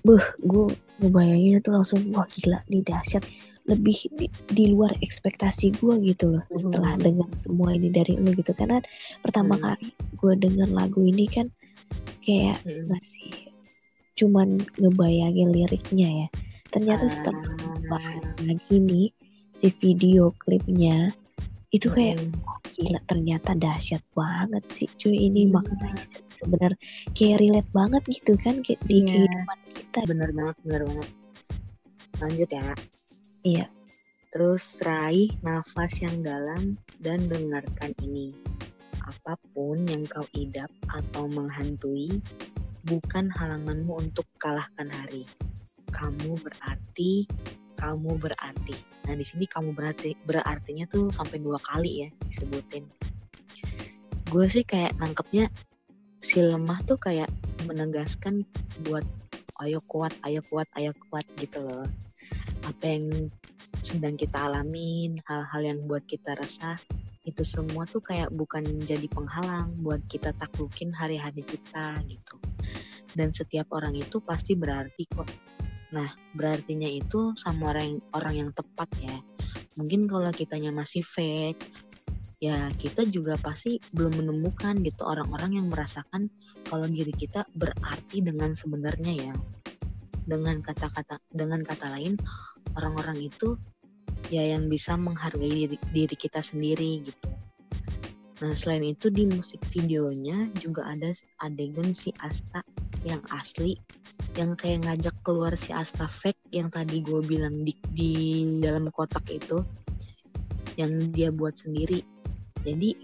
Buh, 0.00 0.24
gue 0.40 0.72
ngebayangin 1.04 1.60
itu 1.60 1.68
langsung 1.68 2.00
wah 2.16 2.24
gila 2.32 2.64
nih 2.72 2.80
dahsyat. 2.80 3.28
Lebih 3.68 4.08
di, 4.16 4.26
di 4.48 4.72
luar 4.72 4.96
ekspektasi 5.04 5.76
gue 5.84 6.00
gitu 6.00 6.32
loh 6.32 6.44
setelah 6.48 6.96
Hmm. 6.96 7.04
dengar 7.04 7.28
semua 7.44 7.76
ini 7.76 7.92
dari 7.92 8.16
lu 8.16 8.32
gitu. 8.32 8.56
Karena 8.56 8.80
pertama 9.20 9.60
Hmm. 9.60 9.76
kali 9.76 9.92
gue 10.16 10.32
denger 10.40 10.68
lagu 10.72 11.04
ini 11.04 11.28
kan 11.28 11.52
kayak 12.24 12.56
Mm. 12.64 12.88
masih 12.88 13.49
cuman 14.20 14.60
ngebayangin 14.76 15.48
liriknya 15.48 16.08
ya 16.08 16.28
ternyata 16.68 17.08
setelah 17.08 17.40
Ah. 17.56 17.80
bahas 17.88 18.22
lagi 18.44 18.76
nih 18.76 19.08
si 19.56 19.72
video 19.80 20.30
klipnya 20.36 21.10
itu 21.70 21.88
kayak 21.88 22.20
wah, 22.44 22.60
gila 22.76 23.00
ternyata 23.08 23.56
dahsyat 23.56 24.04
banget 24.12 24.62
sih 24.76 24.88
cuy 25.00 25.16
ini 25.26 25.48
Iya. 25.48 25.52
maknanya 25.56 26.04
bener 26.40 26.72
kayak 27.12 27.40
relate 27.40 27.70
banget 27.72 28.02
gitu 28.06 28.32
kan 28.38 28.60
kayak 28.60 28.80
di 28.84 29.02
Iya. 29.02 29.08
kehidupan 29.24 29.58
kita 29.74 30.00
bener 30.06 30.28
banget 30.30 30.56
bener 30.62 30.82
banget 30.86 31.10
lanjut 32.20 32.50
ya 32.50 32.66
Iya. 33.42 33.64
terus 34.30 34.64
raih 34.84 35.30
nafas 35.40 35.98
yang 35.98 36.20
dalam 36.22 36.76
dan 37.00 37.24
dengarkan 37.26 37.90
ini 38.04 38.30
apa 39.00 39.34
pun 39.50 39.82
yang 39.90 40.06
kau 40.06 40.22
idap 40.32 40.70
atau 40.86 41.26
menghantui 41.26 42.22
bukan 42.84 43.28
halanganmu 43.32 44.08
untuk 44.08 44.24
kalahkan 44.40 44.88
hari. 44.88 45.28
Kamu 45.90 46.38
berarti 46.40 47.26
kamu 47.80 48.20
berarti. 48.20 48.76
Nah 49.08 49.16
di 49.16 49.24
sini 49.24 49.48
kamu 49.48 49.72
berarti 49.72 50.12
berartinya 50.28 50.84
tuh 50.84 51.08
sampai 51.08 51.40
dua 51.40 51.56
kali 51.56 52.04
ya 52.04 52.08
disebutin. 52.28 52.84
Gue 54.28 54.46
sih 54.52 54.62
kayak 54.62 55.00
nangkepnya 55.00 55.48
si 56.20 56.44
lemah 56.44 56.84
tuh 56.84 57.00
kayak 57.00 57.32
menegaskan 57.64 58.44
buat 58.84 59.02
ayo 59.64 59.80
kuat 59.88 60.12
ayo 60.28 60.44
kuat 60.44 60.68
ayo 60.76 60.92
kuat 61.08 61.24
gitu 61.40 61.64
loh. 61.64 61.88
Apa 62.68 62.84
yang 62.84 63.32
sedang 63.80 64.20
kita 64.20 64.44
alamin 64.44 65.16
hal-hal 65.24 65.62
yang 65.64 65.80
buat 65.88 66.04
kita 66.04 66.36
resah 66.36 66.76
itu 67.28 67.44
semua 67.44 67.84
tuh 67.84 68.00
kayak 68.00 68.32
bukan 68.32 68.64
jadi 68.88 69.04
penghalang 69.12 69.76
buat 69.84 70.00
kita 70.08 70.32
taklukin 70.40 70.88
hari-hari 70.96 71.44
kita 71.44 72.00
gitu. 72.08 72.36
Dan 73.12 73.34
setiap 73.34 73.68
orang 73.76 73.92
itu 73.98 74.22
pasti 74.24 74.56
berarti 74.56 75.04
kok. 75.10 75.28
Nah 75.92 76.08
berartinya 76.32 76.88
itu 76.88 77.34
sama 77.36 77.74
orang 77.76 78.00
orang 78.16 78.34
yang 78.46 78.50
tepat 78.56 78.88
ya. 79.02 79.18
Mungkin 79.76 80.08
kalau 80.08 80.30
kitanya 80.32 80.72
masih 80.72 81.04
fake 81.04 81.60
ya 82.40 82.72
kita 82.80 83.04
juga 83.04 83.36
pasti 83.36 83.76
belum 83.92 84.24
menemukan 84.24 84.80
gitu 84.80 85.04
orang-orang 85.04 85.60
yang 85.60 85.68
merasakan 85.68 86.32
kalau 86.64 86.88
diri 86.88 87.12
kita 87.12 87.44
berarti 87.52 88.24
dengan 88.24 88.56
sebenarnya 88.56 89.12
ya. 89.12 89.34
Dengan 90.24 90.62
kata-kata 90.64 91.20
dengan 91.28 91.60
kata 91.66 91.90
lain 92.00 92.16
orang-orang 92.78 93.28
itu 93.28 93.60
ya 94.30 94.46
yang 94.46 94.70
bisa 94.70 94.94
menghargai 94.94 95.66
diri, 95.66 95.76
diri 95.90 96.16
kita 96.16 96.38
sendiri 96.40 97.02
gitu. 97.02 97.28
Nah 98.40 98.56
selain 98.56 98.96
itu 98.96 99.12
di 99.12 99.28
musik 99.28 99.60
videonya 99.68 100.48
juga 100.56 100.88
ada 100.88 101.12
adegan 101.44 101.92
si 101.92 102.14
Asta 102.24 102.64
yang 103.04 103.20
asli 103.34 103.76
yang 104.38 104.56
kayak 104.56 104.86
ngajak 104.86 105.16
keluar 105.26 105.52
si 105.58 105.74
Asta 105.74 106.08
fake 106.08 106.54
yang 106.54 106.72
tadi 106.72 107.02
gue 107.04 107.20
bilang 107.20 107.66
di, 107.66 107.74
di 107.92 108.12
dalam 108.62 108.88
kotak 108.94 109.26
itu 109.28 109.60
yang 110.78 111.12
dia 111.12 111.28
buat 111.28 111.58
sendiri. 111.60 112.00
Jadi 112.64 112.96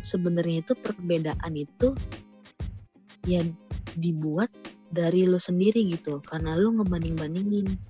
sebenarnya 0.00 0.64
itu 0.64 0.72
perbedaan 0.78 1.52
itu 1.58 1.92
ya 3.28 3.44
dibuat 3.98 4.48
dari 4.90 5.28
lo 5.28 5.36
sendiri 5.36 5.92
gitu 5.92 6.22
karena 6.24 6.56
lo 6.56 6.72
ngebanding-bandingin 6.80 7.89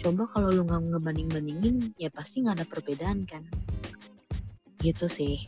coba 0.00 0.24
kalau 0.32 0.48
lo 0.48 0.64
nggak 0.64 0.96
ngebanding-bandingin 0.96 1.92
ya 2.00 2.08
pasti 2.08 2.40
nggak 2.40 2.56
ada 2.56 2.66
perbedaan 2.66 3.28
kan? 3.28 3.44
Gitu 4.80 5.06
sih. 5.12 5.44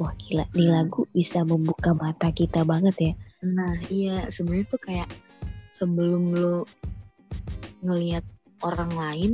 Wah 0.00 0.16
gila. 0.16 0.48
Nih 0.56 0.72
lagu 0.72 1.04
bisa 1.12 1.44
membuka 1.44 1.92
mata 1.92 2.32
kita 2.32 2.64
banget 2.64 2.96
ya. 2.96 3.12
Nah 3.44 3.76
iya. 3.92 4.24
Sebenarnya 4.32 4.66
tuh 4.72 4.80
kayak 4.80 5.08
sebelum 5.76 6.32
lo 6.32 6.64
ngelihat 7.84 8.24
orang 8.64 8.90
lain 8.96 9.32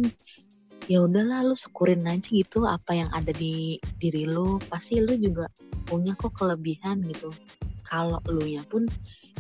ya 0.85 1.01
udahlah 1.01 1.49
lu 1.49 1.57
syukurin 1.57 2.05
aja 2.05 2.29
gitu 2.29 2.67
apa 2.67 2.93
yang 2.99 3.11
ada 3.15 3.31
di 3.31 3.79
diri 4.03 4.27
lu. 4.27 4.59
Pasti 4.67 4.99
lu 4.99 5.15
juga 5.15 5.47
punya 5.87 6.19
kok 6.19 6.35
kelebihan 6.35 7.07
gitu. 7.07 7.31
Kalau 7.87 8.19
lu 8.27 8.43
nya 8.51 8.67
pun 8.67 8.91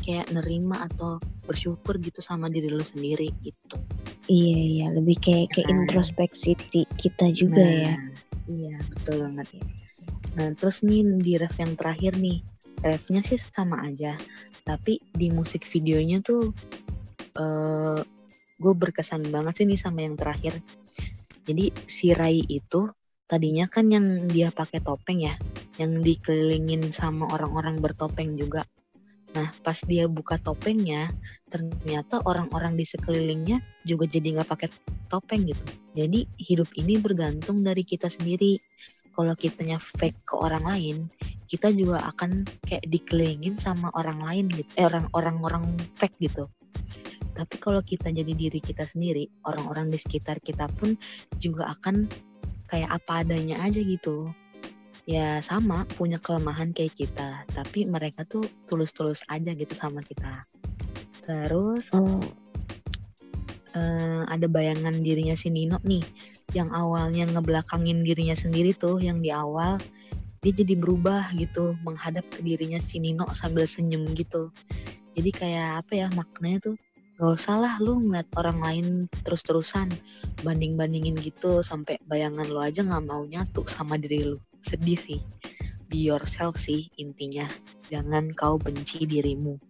kayak 0.07 0.31
nerima 0.31 0.87
atau 0.87 1.19
bersyukur 1.51 1.99
gitu 1.99 2.23
sama 2.23 2.47
diri 2.47 2.71
lu 2.71 2.85
sendiri 2.85 3.33
gitu 3.43 3.81
iya 4.28 4.59
iya. 4.61 4.87
Lebih 4.93 5.16
kayak 5.21 5.47
kayak 5.54 5.69
nah, 5.69 5.75
introspeksi 5.85 6.57
diri 6.59 6.83
kita 6.97 7.31
juga 7.35 7.64
nah, 7.64 7.73
ya. 7.73 7.95
iya 8.49 8.76
betul 8.93 9.25
banget. 9.25 9.47
Nah 10.35 10.49
terus 10.59 10.83
nih 10.83 11.02
di 11.21 11.33
ref 11.38 11.57
yang 11.61 11.75
terakhir 11.78 12.16
nih 12.19 12.40
refnya 12.85 13.21
sih 13.25 13.40
sama 13.40 13.85
aja. 13.87 14.16
Tapi 14.64 15.00
di 15.12 15.28
musik 15.28 15.69
videonya 15.69 16.25
tuh 16.25 16.52
uh, 17.37 18.00
gue 18.61 18.75
berkesan 18.75 19.28
banget 19.28 19.62
sih 19.62 19.66
nih 19.69 19.81
sama 19.81 20.04
yang 20.04 20.16
terakhir. 20.16 20.57
Jadi 21.45 21.73
si 21.85 22.16
Rai 22.16 22.40
itu 22.49 22.88
tadinya 23.28 23.69
kan 23.69 23.93
yang 23.93 24.28
dia 24.28 24.49
pakai 24.49 24.81
topeng 24.81 25.21
ya. 25.21 25.37
Yang 25.76 26.00
dikelilingin 26.07 26.88
sama 26.95 27.28
orang-orang 27.35 27.83
bertopeng 27.83 28.38
juga 28.38 28.64
nah 29.35 29.50
pas 29.67 29.79
dia 29.83 30.07
buka 30.07 30.38
topengnya 30.38 31.11
ternyata 31.50 32.23
orang-orang 32.23 32.79
di 32.79 32.87
sekelilingnya 32.87 33.59
juga 33.83 34.07
jadi 34.07 34.38
nggak 34.38 34.49
pakai 34.49 34.69
topeng 35.11 35.50
gitu. 35.50 35.64
Jadi 35.95 36.26
hidup 36.38 36.71
ini 36.79 36.99
bergantung 36.99 37.62
dari 37.62 37.83
kita 37.83 38.07
sendiri. 38.07 38.59
Kalau 39.14 39.35
kitanya 39.38 39.79
fake 39.79 40.26
ke 40.26 40.35
orang 40.35 40.67
lain 40.67 40.97
kita 41.47 41.71
juga 41.71 42.03
akan 42.11 42.43
kayak 42.67 42.83
dikelilingin 42.91 43.55
sama 43.55 43.91
orang 43.95 44.19
lain 44.23 44.47
gitu. 44.50 44.71
Eh 44.75 44.87
orang 44.87 45.07
orang 45.14 45.37
orang 45.43 45.64
fake 45.99 46.19
gitu. 46.19 46.50
Tapi 47.35 47.59
kalau 47.59 47.83
kita 47.83 48.14
jadi 48.14 48.31
diri 48.31 48.62
kita 48.62 48.87
sendiri, 48.87 49.26
orang-orang 49.43 49.91
di 49.91 49.99
sekitar 49.99 50.38
kita 50.38 50.71
pun 50.71 50.95
juga 51.43 51.75
akan 51.75 52.07
kayak 52.71 52.91
apa 52.91 53.26
adanya 53.26 53.59
aja 53.62 53.83
gitu. 53.83 54.31
Ya 55.04 55.37
sama, 55.44 55.84
punya 55.84 56.16
kelemahan 56.16 56.73
kayak 56.73 56.96
kita, 56.96 57.44
tapi 57.52 57.84
mereka 57.84 58.25
tuh 58.25 58.40
tulus-tulus 58.64 59.20
aja 59.28 59.52
gitu 59.52 59.76
sama 59.76 60.00
kita. 60.00 60.49
Terus 61.20 61.92
oh. 61.92 62.25
uh, 63.76 64.25
ada 64.25 64.49
bayangan 64.49 65.04
dirinya 65.04 65.37
si 65.37 65.52
Nino 65.52 65.76
nih, 65.84 66.00
yang 66.56 66.73
awalnya 66.73 67.28
ngebelakangin 67.28 68.00
dirinya 68.00 68.32
sendiri 68.32 68.73
tuh, 68.73 68.96
yang 68.96 69.20
di 69.20 69.28
awal 69.28 69.76
dia 70.40 70.52
jadi 70.56 70.73
berubah 70.73 71.37
gitu, 71.37 71.76
menghadap 71.84 72.25
ke 72.32 72.40
dirinya 72.40 72.80
si 72.80 72.96
Nino 72.96 73.28
sambil 73.37 73.68
senyum 73.68 74.08
gitu. 74.16 74.49
Jadi 75.12 75.30
kayak 75.37 75.84
apa 75.84 75.92
ya 76.00 76.08
maknanya 76.16 76.73
tuh 76.73 76.76
gak 77.14 77.38
usah 77.38 77.56
lah 77.62 77.75
lu 77.78 78.02
ngeliat 78.02 78.26
orang 78.34 78.58
lain 78.58 78.87
terus-terusan 79.23 79.87
banding-bandingin 80.42 81.14
gitu 81.23 81.62
sampai 81.62 81.94
bayangan 82.11 82.42
lu 82.50 82.58
aja 82.58 82.82
nggak 82.82 83.04
mau 83.06 83.23
nyatu 83.23 83.62
sama 83.70 83.94
diri 83.94 84.34
lu 84.34 84.38
sedih 84.64 84.97
sih. 84.97 85.21
Be 85.92 86.00
yourself 86.00 86.56
sih 86.56 86.88
intinya. 86.97 87.44
Jangan 87.92 88.33
kau 88.33 88.56
benci 88.56 89.04
dirimu. 89.04 89.60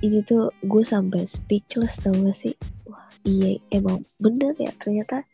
Ini 0.00 0.24
tuh 0.24 0.48
gue 0.64 0.84
sampai 0.84 1.28
speechless 1.28 2.00
tau 2.00 2.16
gak 2.16 2.36
sih? 2.36 2.56
Wah 2.88 3.06
iya 3.28 3.60
emang 3.72 4.00
bener 4.22 4.54
ya 4.56 4.70
ternyata 4.78 5.24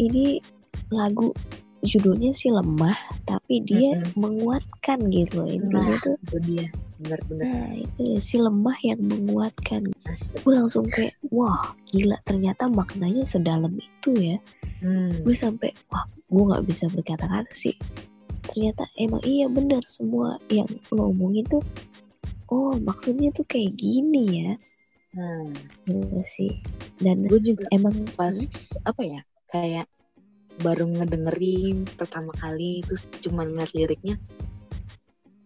ini 0.00 0.40
lagu 0.88 1.34
judulnya 1.82 2.30
sih 2.30 2.48
lemah 2.48 2.94
tapi 3.26 3.58
dia 3.66 3.98
mm 3.98 4.02
-hmm. 4.06 4.14
menguatkan 4.14 4.98
gitu 5.10 5.42
intinya 5.44 5.98
nah, 5.98 6.02
tuh. 6.02 6.16
itu 6.22 6.36
dia. 6.46 6.66
Benar-benar 7.02 7.46
nah 7.50 7.70
itu 7.74 8.00
ya 8.14 8.18
si 8.22 8.36
lemah 8.38 8.78
yang 8.86 9.02
menguatkan. 9.02 9.90
Gue 10.46 10.54
langsung 10.54 10.86
kayak 10.94 11.12
wah 11.34 11.74
gila 11.90 12.16
ternyata 12.22 12.70
maknanya 12.70 13.26
sedalam 13.26 13.74
itu 13.76 14.10
ya 14.14 14.36
hmm. 14.82 15.22
gue 15.22 15.34
sampai 15.38 15.70
wah 15.88 16.04
gue 16.06 16.42
nggak 16.42 16.64
bisa 16.66 16.84
berkata-kata 16.90 17.52
sih 17.54 17.76
ternyata 18.42 18.84
emang 18.98 19.22
iya 19.22 19.46
benar 19.46 19.80
semua 19.86 20.36
yang 20.50 20.68
lo 20.90 21.14
omongin 21.14 21.46
tuh 21.46 21.62
oh 22.50 22.74
maksudnya 22.82 23.30
tuh 23.32 23.46
kayak 23.46 23.72
gini 23.78 24.44
ya 24.44 24.52
hmm. 25.16 25.54
Iya 25.88 26.22
sih 26.36 26.52
dan 27.00 27.24
gue 27.24 27.40
juga 27.40 27.64
emang 27.72 27.94
pas 28.18 28.34
hmm? 28.34 28.88
apa 28.90 29.02
ya 29.02 29.20
kayak 29.48 29.86
baru 30.60 30.84
ngedengerin 30.84 31.88
pertama 31.96 32.34
kali 32.36 32.84
terus 32.84 33.06
cuman 33.24 33.56
ngeliat 33.56 33.72
liriknya 33.72 34.16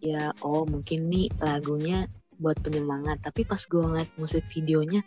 ya 0.03 0.35
oh 0.43 0.67
mungkin 0.67 1.07
nih 1.07 1.31
lagunya 1.39 2.11
buat 2.37 2.59
penyemangat 2.61 3.23
tapi 3.25 3.49
pas 3.49 3.61
gue 3.65 3.81
ngeliat 3.81 4.11
musik 4.21 4.45
videonya 4.51 5.01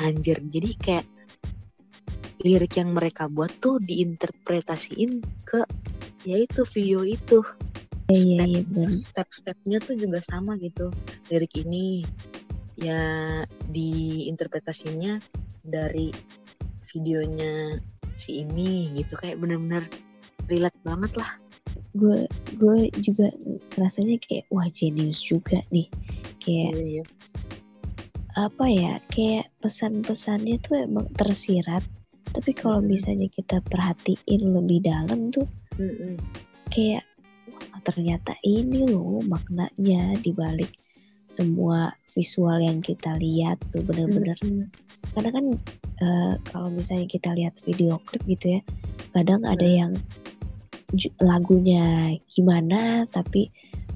anjir 0.00 0.40
jadi 0.48 0.70
kayak 0.80 1.06
lirik 2.40 2.80
yang 2.80 2.96
mereka 2.96 3.28
buat 3.28 3.52
tuh 3.60 3.76
diinterpretasiin 3.84 5.20
ke 5.44 5.60
yaitu 6.24 6.64
video 6.68 7.04
itu. 7.04 7.44
Iya, 8.10 8.42
iya, 8.42 8.60
iya, 8.66 8.88
step-stepnya 8.90 9.78
tuh 9.78 9.94
juga 9.94 10.18
sama 10.26 10.58
gitu. 10.58 10.90
Lirik 11.30 11.54
ini 11.62 12.02
ya 12.74 13.44
diinterpretasinya 13.70 15.20
dari 15.62 16.10
videonya 16.90 17.78
si 18.18 18.42
ini 18.42 18.90
gitu. 18.98 19.14
Kayak 19.14 19.38
bener-bener 19.38 19.84
relate 20.50 20.80
banget 20.82 21.12
lah. 21.14 21.30
Gue 21.94 22.26
gue 22.58 22.90
juga 22.98 23.30
rasanya 23.78 24.18
kayak 24.26 24.50
wah 24.50 24.66
jenius 24.66 25.22
juga 25.22 25.62
nih. 25.70 25.86
Kayak 26.42 26.72
iya, 26.74 26.84
iya. 27.00 27.04
apa 28.38 28.64
ya 28.66 28.94
kayak 29.12 29.52
pesan-pesannya 29.60 30.56
tuh 30.64 30.86
emang 30.86 31.06
tersirat 31.14 31.82
tapi 32.30 32.50
kalau 32.54 32.78
misalnya 32.82 33.26
kita 33.34 33.58
perhatiin 33.66 34.42
lebih 34.54 34.86
dalam 34.86 35.34
tuh 35.34 35.46
mm-hmm. 35.78 36.14
kayak 36.70 37.04
wah 37.50 37.80
ternyata 37.82 38.34
ini 38.46 38.86
loh 38.86 39.22
maknanya 39.26 40.14
dibalik 40.22 40.70
semua 41.34 41.94
visual 42.14 42.58
yang 42.62 42.78
kita 42.82 43.18
lihat 43.18 43.58
tuh 43.74 43.82
bener-bener 43.82 44.38
mm-hmm. 44.42 44.66
karena 45.14 45.30
kan 45.34 45.46
uh, 46.02 46.34
kalau 46.50 46.68
misalnya 46.70 47.06
kita 47.10 47.34
lihat 47.34 47.54
video 47.66 47.98
klip 48.06 48.22
gitu 48.26 48.58
ya 48.58 48.60
kadang 49.10 49.42
mm-hmm. 49.42 49.54
ada 49.58 49.68
yang 49.68 49.92
lagunya 51.22 52.18
gimana 52.34 53.06
tapi 53.10 53.50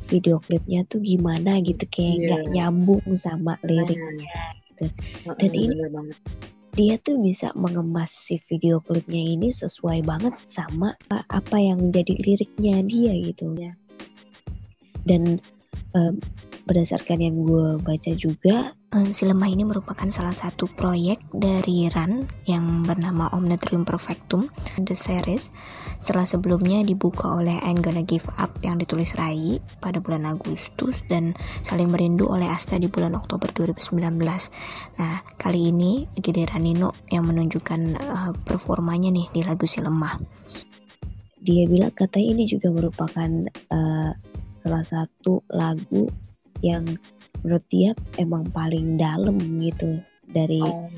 video 0.06 0.38
klipnya 0.42 0.84
tuh 0.86 1.00
gimana 1.00 1.58
gitu 1.64 1.82
kayak 1.90 2.14
nggak 2.28 2.42
yeah. 2.44 2.52
nyambung 2.54 3.02
sama 3.16 3.56
liriknya 3.64 4.54
gitu 4.70 4.84
dan 5.26 5.52
ini 5.54 5.74
banget. 5.90 6.18
Dia 6.74 6.98
tuh 6.98 7.22
bisa 7.22 7.54
mengemas 7.54 8.10
si 8.10 8.42
video 8.50 8.82
klipnya 8.82 9.22
ini 9.22 9.54
sesuai 9.54 10.02
banget 10.02 10.34
sama 10.50 10.98
apa 11.10 11.56
yang 11.56 11.94
jadi 11.94 12.18
liriknya 12.18 12.82
dia 12.82 13.12
gitu 13.14 13.54
ya. 13.54 13.72
Dan 15.06 15.38
um, 15.94 16.18
berdasarkan 16.64 17.20
yang 17.20 17.36
gue 17.44 17.78
baca 17.80 18.10
juga 18.16 18.74
Eh, 18.94 19.10
si 19.10 19.26
lemah 19.26 19.50
ini 19.50 19.66
merupakan 19.66 20.06
salah 20.06 20.30
satu 20.30 20.70
proyek 20.70 21.18
dari 21.34 21.90
RAN 21.90 22.30
yang 22.46 22.86
bernama 22.86 23.26
Omnitrium 23.34 23.82
Perfectum 23.82 24.46
The 24.78 24.94
Series. 24.94 25.50
Setelah 25.98 26.22
sebelumnya 26.22 26.78
dibuka 26.86 27.26
oleh 27.26 27.58
I'm 27.66 27.82
Gonna 27.82 28.06
Give 28.06 28.22
Up 28.38 28.54
yang 28.62 28.78
ditulis 28.78 29.18
Rai 29.18 29.58
pada 29.82 29.98
bulan 29.98 30.30
Agustus 30.30 31.02
dan 31.10 31.34
Saling 31.66 31.90
Merindu 31.90 32.30
oleh 32.30 32.46
Asta 32.46 32.78
di 32.78 32.86
bulan 32.86 33.18
Oktober 33.18 33.50
2019 33.50 33.98
nah 34.94 35.26
kali 35.42 35.74
ini 35.74 36.06
giliran 36.14 36.62
Nino 36.62 36.94
yang 37.10 37.26
menunjukkan 37.26 37.98
uh, 37.98 38.30
performanya 38.46 39.10
nih 39.10 39.26
di 39.34 39.42
lagu 39.42 39.66
Si 39.66 39.82
Lemah. 39.82 40.22
Dia 41.42 41.66
bilang 41.66 41.90
katanya 41.90 42.38
ini 42.38 42.46
juga 42.46 42.70
merupakan 42.70 43.30
uh, 43.74 44.14
salah 44.54 44.84
satu 44.86 45.42
lagu 45.50 46.06
yang 46.60 46.84
menurut 47.42 47.64
dia 47.72 47.90
emang 48.16 48.46
paling 48.52 48.96
dalam 48.96 49.36
gitu 49.60 50.00
dari 50.32 50.60
oh. 50.62 50.88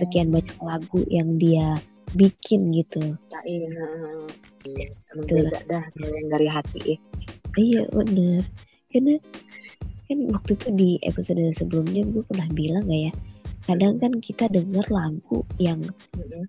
sekian 0.00 0.32
banyak 0.32 0.56
lagu 0.62 1.00
yang 1.12 1.36
dia 1.36 1.76
bikin 2.16 2.74
gitu. 2.74 3.14
Nah, 3.30 3.44
iya, 3.46 3.70
iya. 4.66 4.86
Emang 5.14 5.26
beda 5.28 5.60
dah 5.68 5.84
yang 5.98 6.26
dari 6.30 6.48
hati 6.48 6.80
ya. 6.94 6.96
Iya 7.58 7.82
bener. 7.90 8.42
Karena 8.90 9.14
kan 10.10 10.18
waktu 10.34 10.50
itu 10.58 10.68
di 10.74 10.90
episode 11.06 11.38
sebelumnya 11.54 12.02
gue 12.02 12.26
pernah 12.26 12.48
bilang 12.50 12.82
gak 12.90 13.02
ya 13.10 13.12
kadang 13.64 14.00
kan 14.00 14.12
kita 14.18 14.48
denger 14.48 14.86
lagu 14.88 15.44
yang 15.60 15.84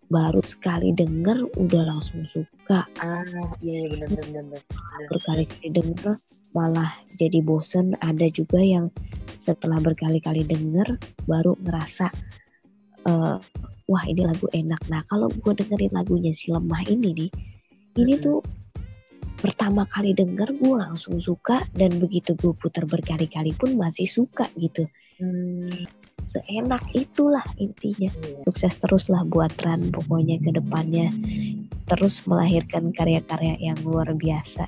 baru 0.08 0.40
sekali 0.44 0.96
denger 0.96 1.44
udah 1.60 1.84
langsung 1.96 2.24
suka. 2.32 2.88
Ah 3.04 3.24
iya 3.60 3.86
iya 3.86 4.08
benar 4.08 4.08
benar 4.10 4.44
benar 4.48 4.62
benar. 4.64 5.08
berkali-kali 5.12 5.68
denger 5.72 6.16
malah 6.56 6.92
jadi 7.20 7.40
bosen. 7.44 7.96
Ada 8.00 8.32
juga 8.32 8.60
yang 8.64 8.88
setelah 9.44 9.82
berkali-kali 9.84 10.48
denger 10.48 10.98
baru 11.28 11.58
ngerasa 11.60 12.08
eh, 13.08 13.38
wah 13.92 14.04
ini 14.08 14.22
lagu 14.24 14.48
enak. 14.56 14.82
Nah 14.88 15.04
kalau 15.08 15.28
gue 15.28 15.54
dengerin 15.58 15.92
lagunya 15.92 16.32
si 16.32 16.50
lemah 16.50 16.84
ini 16.88 17.12
nih 17.12 17.32
ini 18.00 18.16
tuh 18.24 18.40
pertama 19.42 19.84
kali 19.90 20.14
denger 20.14 20.54
gue 20.62 20.76
langsung 20.78 21.18
suka 21.18 21.66
dan 21.74 21.98
begitu 21.98 22.38
gue 22.38 22.54
putar 22.56 22.86
berkali-kali 22.86 23.52
pun 23.58 23.74
masih 23.76 24.06
suka 24.06 24.46
gitu. 24.56 24.86
Hmm, 25.18 25.86
seenak 26.32 26.84
itulah 26.96 27.44
intinya. 27.60 28.08
Iya. 28.08 28.44
sukses 28.48 28.74
terus 28.80 29.12
lah 29.12 29.28
buat 29.28 29.52
Ran 29.60 29.92
pokoknya 29.92 30.40
ke 30.40 30.52
depannya. 30.56 31.12
Terus 31.92 32.24
melahirkan 32.24 32.96
karya-karya 32.96 33.60
yang 33.60 33.78
luar 33.84 34.16
biasa. 34.16 34.68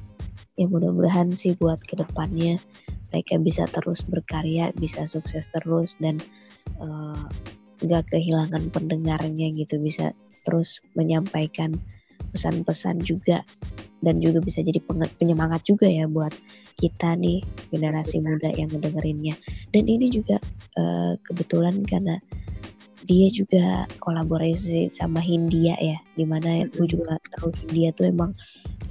Ya 0.60 0.66
mudah-mudahan 0.70 1.34
sih 1.34 1.56
buat 1.58 1.82
ke 1.82 1.98
depannya 1.98 2.62
mereka 3.10 3.38
bisa 3.42 3.70
terus 3.70 4.02
berkarya 4.06 4.74
bisa 4.78 5.06
sukses 5.06 5.46
terus 5.54 5.98
dan 6.02 6.18
eh, 6.82 7.26
nggak 7.80 8.12
kehilangan 8.12 8.68
pendengarnya 8.70 9.48
gitu. 9.56 9.80
Bisa 9.80 10.12
terus 10.44 10.84
menyampaikan 11.00 11.80
pesan-pesan 12.36 13.02
juga. 13.08 13.48
Dan 14.04 14.20
juga 14.20 14.44
bisa 14.44 14.60
jadi 14.60 14.84
penyemangat 15.16 15.64
juga 15.64 15.88
ya 15.88 16.04
buat 16.12 16.36
kita 16.76 17.16
nih 17.16 17.40
generasi 17.72 18.20
muda 18.20 18.52
yang 18.52 18.68
ngedengerinnya. 18.68 19.40
Dan 19.72 19.88
ini 19.88 20.12
juga 20.12 20.44
eh, 20.76 21.14
kebetulan 21.22 21.82
karena 21.84 22.18
dia 23.04 23.28
juga 23.30 23.84
kolaborasi 24.00 24.88
sama 24.90 25.20
Hindia 25.20 25.76
ya 25.76 26.00
di 26.16 26.24
mana 26.24 26.64
gue 26.66 26.88
juga 26.88 27.20
tahu 27.36 27.52
Hindia 27.52 27.92
tuh 27.92 28.08
emang 28.08 28.32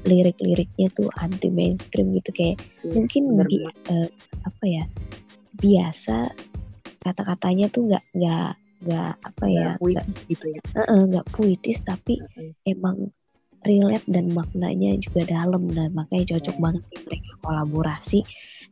lirik-liriknya 0.05 0.93
tuh 0.93 1.09
anti 1.17 1.49
mainstream 1.49 2.13
gitu 2.13 2.31
kayak 2.31 2.61
Iya, 2.85 2.93
mungkin 2.93 3.23
di, 3.49 3.57
eh, 3.89 4.09
apa 4.45 4.65
ya 4.67 4.85
biasa 5.57 6.29
kata-katanya 7.01 7.67
tuh 7.71 7.89
nggak 7.89 8.05
nggak 8.15 8.51
nggak 8.83 9.13
apa 9.23 9.45
ya 9.47 9.65
Nggak 9.65 9.79
puitis 9.81 10.19
gitu 10.27 10.47
ya? 10.51 10.61
Nggak 10.75 10.87
eh, 10.91 11.03
nggak 11.09 11.27
puitis 11.33 11.79
tapi 11.81 12.15
emang 12.67 12.97
relate 13.63 14.07
dan 14.11 14.27
maknanya 14.35 14.99
juga 14.99 15.23
dalam 15.25 15.71
dan 15.71 15.95
makanya 15.95 16.35
cocok 16.37 16.57
Hmm. 16.59 16.65
banget 16.67 16.83
mereka 17.07 17.33
kolaborasi 17.41 18.19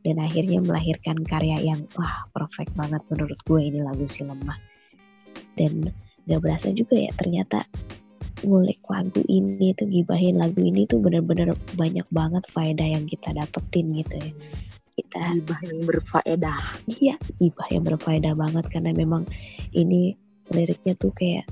dan 0.01 0.17
akhirnya 0.17 0.59
melahirkan 0.61 1.21
karya 1.21 1.61
yang 1.61 1.85
wah 1.93 2.25
perfect 2.33 2.73
banget 2.73 3.01
menurut 3.09 3.37
gue. 3.45 3.61
Ini 3.61 3.79
lagu 3.85 4.05
si 4.09 4.25
lemah. 4.25 4.57
Dan 5.53 5.89
gak 6.25 6.41
berasa 6.41 6.73
juga 6.73 6.97
ya 6.97 7.11
ternyata 7.17 7.65
ngulik 8.41 8.81
lagu 8.89 9.21
ini 9.29 9.73
tuh 9.77 9.85
gibahin 9.85 10.41
lagu 10.41 10.57
ini 10.65 10.89
tuh 10.89 10.97
bener-bener 10.97 11.53
banyak 11.77 12.05
banget 12.09 12.43
faedah 12.49 12.87
yang 12.97 13.05
kita 13.05 13.29
dapetin 13.33 13.93
gitu 13.93 14.15
ya. 14.17 14.31
Kita 14.97 15.21
gibah 15.37 15.61
yang 15.65 15.79
berfaedah. 15.85 16.59
Iya 16.89 17.15
gibah 17.37 17.67
yang 17.69 17.83
berfaedah 17.85 18.33
banget. 18.33 18.65
Karena 18.73 18.91
memang 18.97 19.29
ini 19.77 20.17
liriknya 20.49 20.97
tuh 20.97 21.13
kayak 21.13 21.45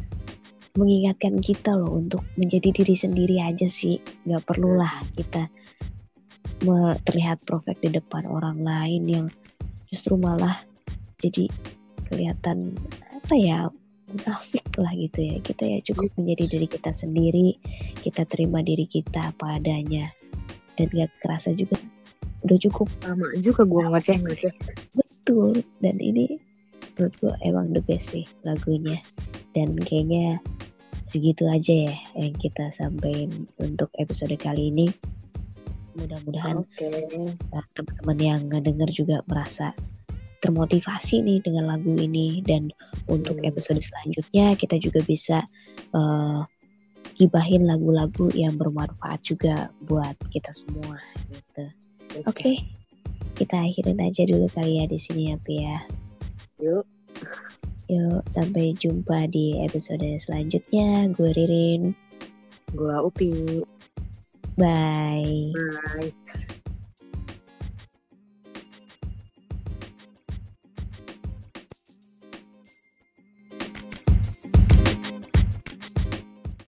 mengingatkan 0.77 1.41
kita 1.41 1.75
loh 1.77 1.97
untuk 1.97 2.25
menjadi 2.37 2.73
diri 2.73 2.95
sendiri 2.97 3.37
aja 3.41 3.69
sih. 3.69 4.01
Nggak 4.25 4.49
perlulah 4.49 5.05
kita 5.13 5.45
terlihat 7.07 7.43
perfect 7.47 7.79
di 7.81 7.89
depan 7.95 8.27
orang 8.27 8.59
lain 8.61 9.03
yang 9.07 9.25
justru 9.89 10.19
malah 10.19 10.59
jadi 11.19 11.47
kelihatan 12.07 12.75
apa 13.15 13.33
ya 13.35 13.69
munafik 14.09 14.65
lah 14.75 14.91
gitu 14.97 15.19
ya. 15.21 15.35
Kita 15.39 15.63
ya 15.65 15.79
cukup 15.85 16.09
menjadi 16.17 16.43
diri 16.57 16.67
kita 16.67 16.91
sendiri 16.95 17.49
kita 18.01 18.25
terima 18.25 18.65
diri 18.65 18.89
kita 18.89 19.31
apa 19.35 19.61
adanya. 19.61 20.09
Dan 20.79 20.87
gak 20.95 21.11
kerasa 21.19 21.51
juga 21.53 21.75
udah 22.47 22.57
cukup. 22.57 22.87
Lama 23.03 23.27
juga 23.43 23.67
gue 23.67 23.83
ngeceh 23.83 24.17
ngeceh 24.23 24.53
Betul, 24.95 25.61
dan 25.83 25.99
ini 25.99 26.39
menurut 26.95 27.13
gue 27.21 27.33
emang 27.45 27.71
the 27.75 27.83
best 27.85 28.09
sih 28.09 28.25
lagunya. 28.47 28.97
Dan 29.53 29.75
kayaknya 29.77 30.39
segitu 31.09 31.45
aja 31.49 31.91
ya 31.91 31.95
yang 32.17 32.33
kita 32.37 32.71
sampaikan 32.73 33.45
untuk 33.59 33.91
episode 33.99 34.33
kali 34.39 34.71
ini. 34.73 34.87
Mudah-mudahan 35.99 36.55
oke 36.63 36.87
uh, 37.53 37.65
teman-teman 37.75 38.17
yang 38.19 38.41
ngedenger 38.47 38.89
juga 38.95 39.17
merasa 39.27 39.75
termotivasi 40.39 41.19
nih 41.19 41.43
dengan 41.43 41.67
lagu 41.67 41.91
ini 41.99 42.39
dan 42.47 42.71
untuk 43.11 43.43
episode 43.43 43.83
selanjutnya 43.83 44.55
kita 44.55 44.79
juga 44.79 45.03
bisa 45.03 45.43
uh, 45.91 46.47
gibahin 47.19 47.67
lagu-lagu 47.67 48.31
yang 48.31 48.55
bermanfaat 48.55 49.19
juga 49.27 49.67
buat 49.83 50.15
kita 50.31 50.55
semua 50.55 50.95
gitu. 51.27 51.63
Oke, 52.23 52.63
kita 53.35 53.59
akhirin 53.59 53.99
aja 53.99 54.23
dulu 54.23 54.47
kali 54.55 54.79
ya 54.79 54.87
di 54.87 54.95
sini 54.95 55.29
ya 55.29 55.35
Pi 55.43 55.55
ya. 55.59 55.79
yuk 56.63 56.87
Yuk, 57.89 58.21
sampai 58.29 58.77
jumpa 58.77 59.25
di 59.33 59.57
episode 59.65 60.05
selanjutnya. 60.21 61.09
Gue 61.09 61.33
Ririn. 61.33 61.97
gue 62.69 62.95
upi 63.01 63.65
Bye. 64.59 65.53
bye 65.55 66.53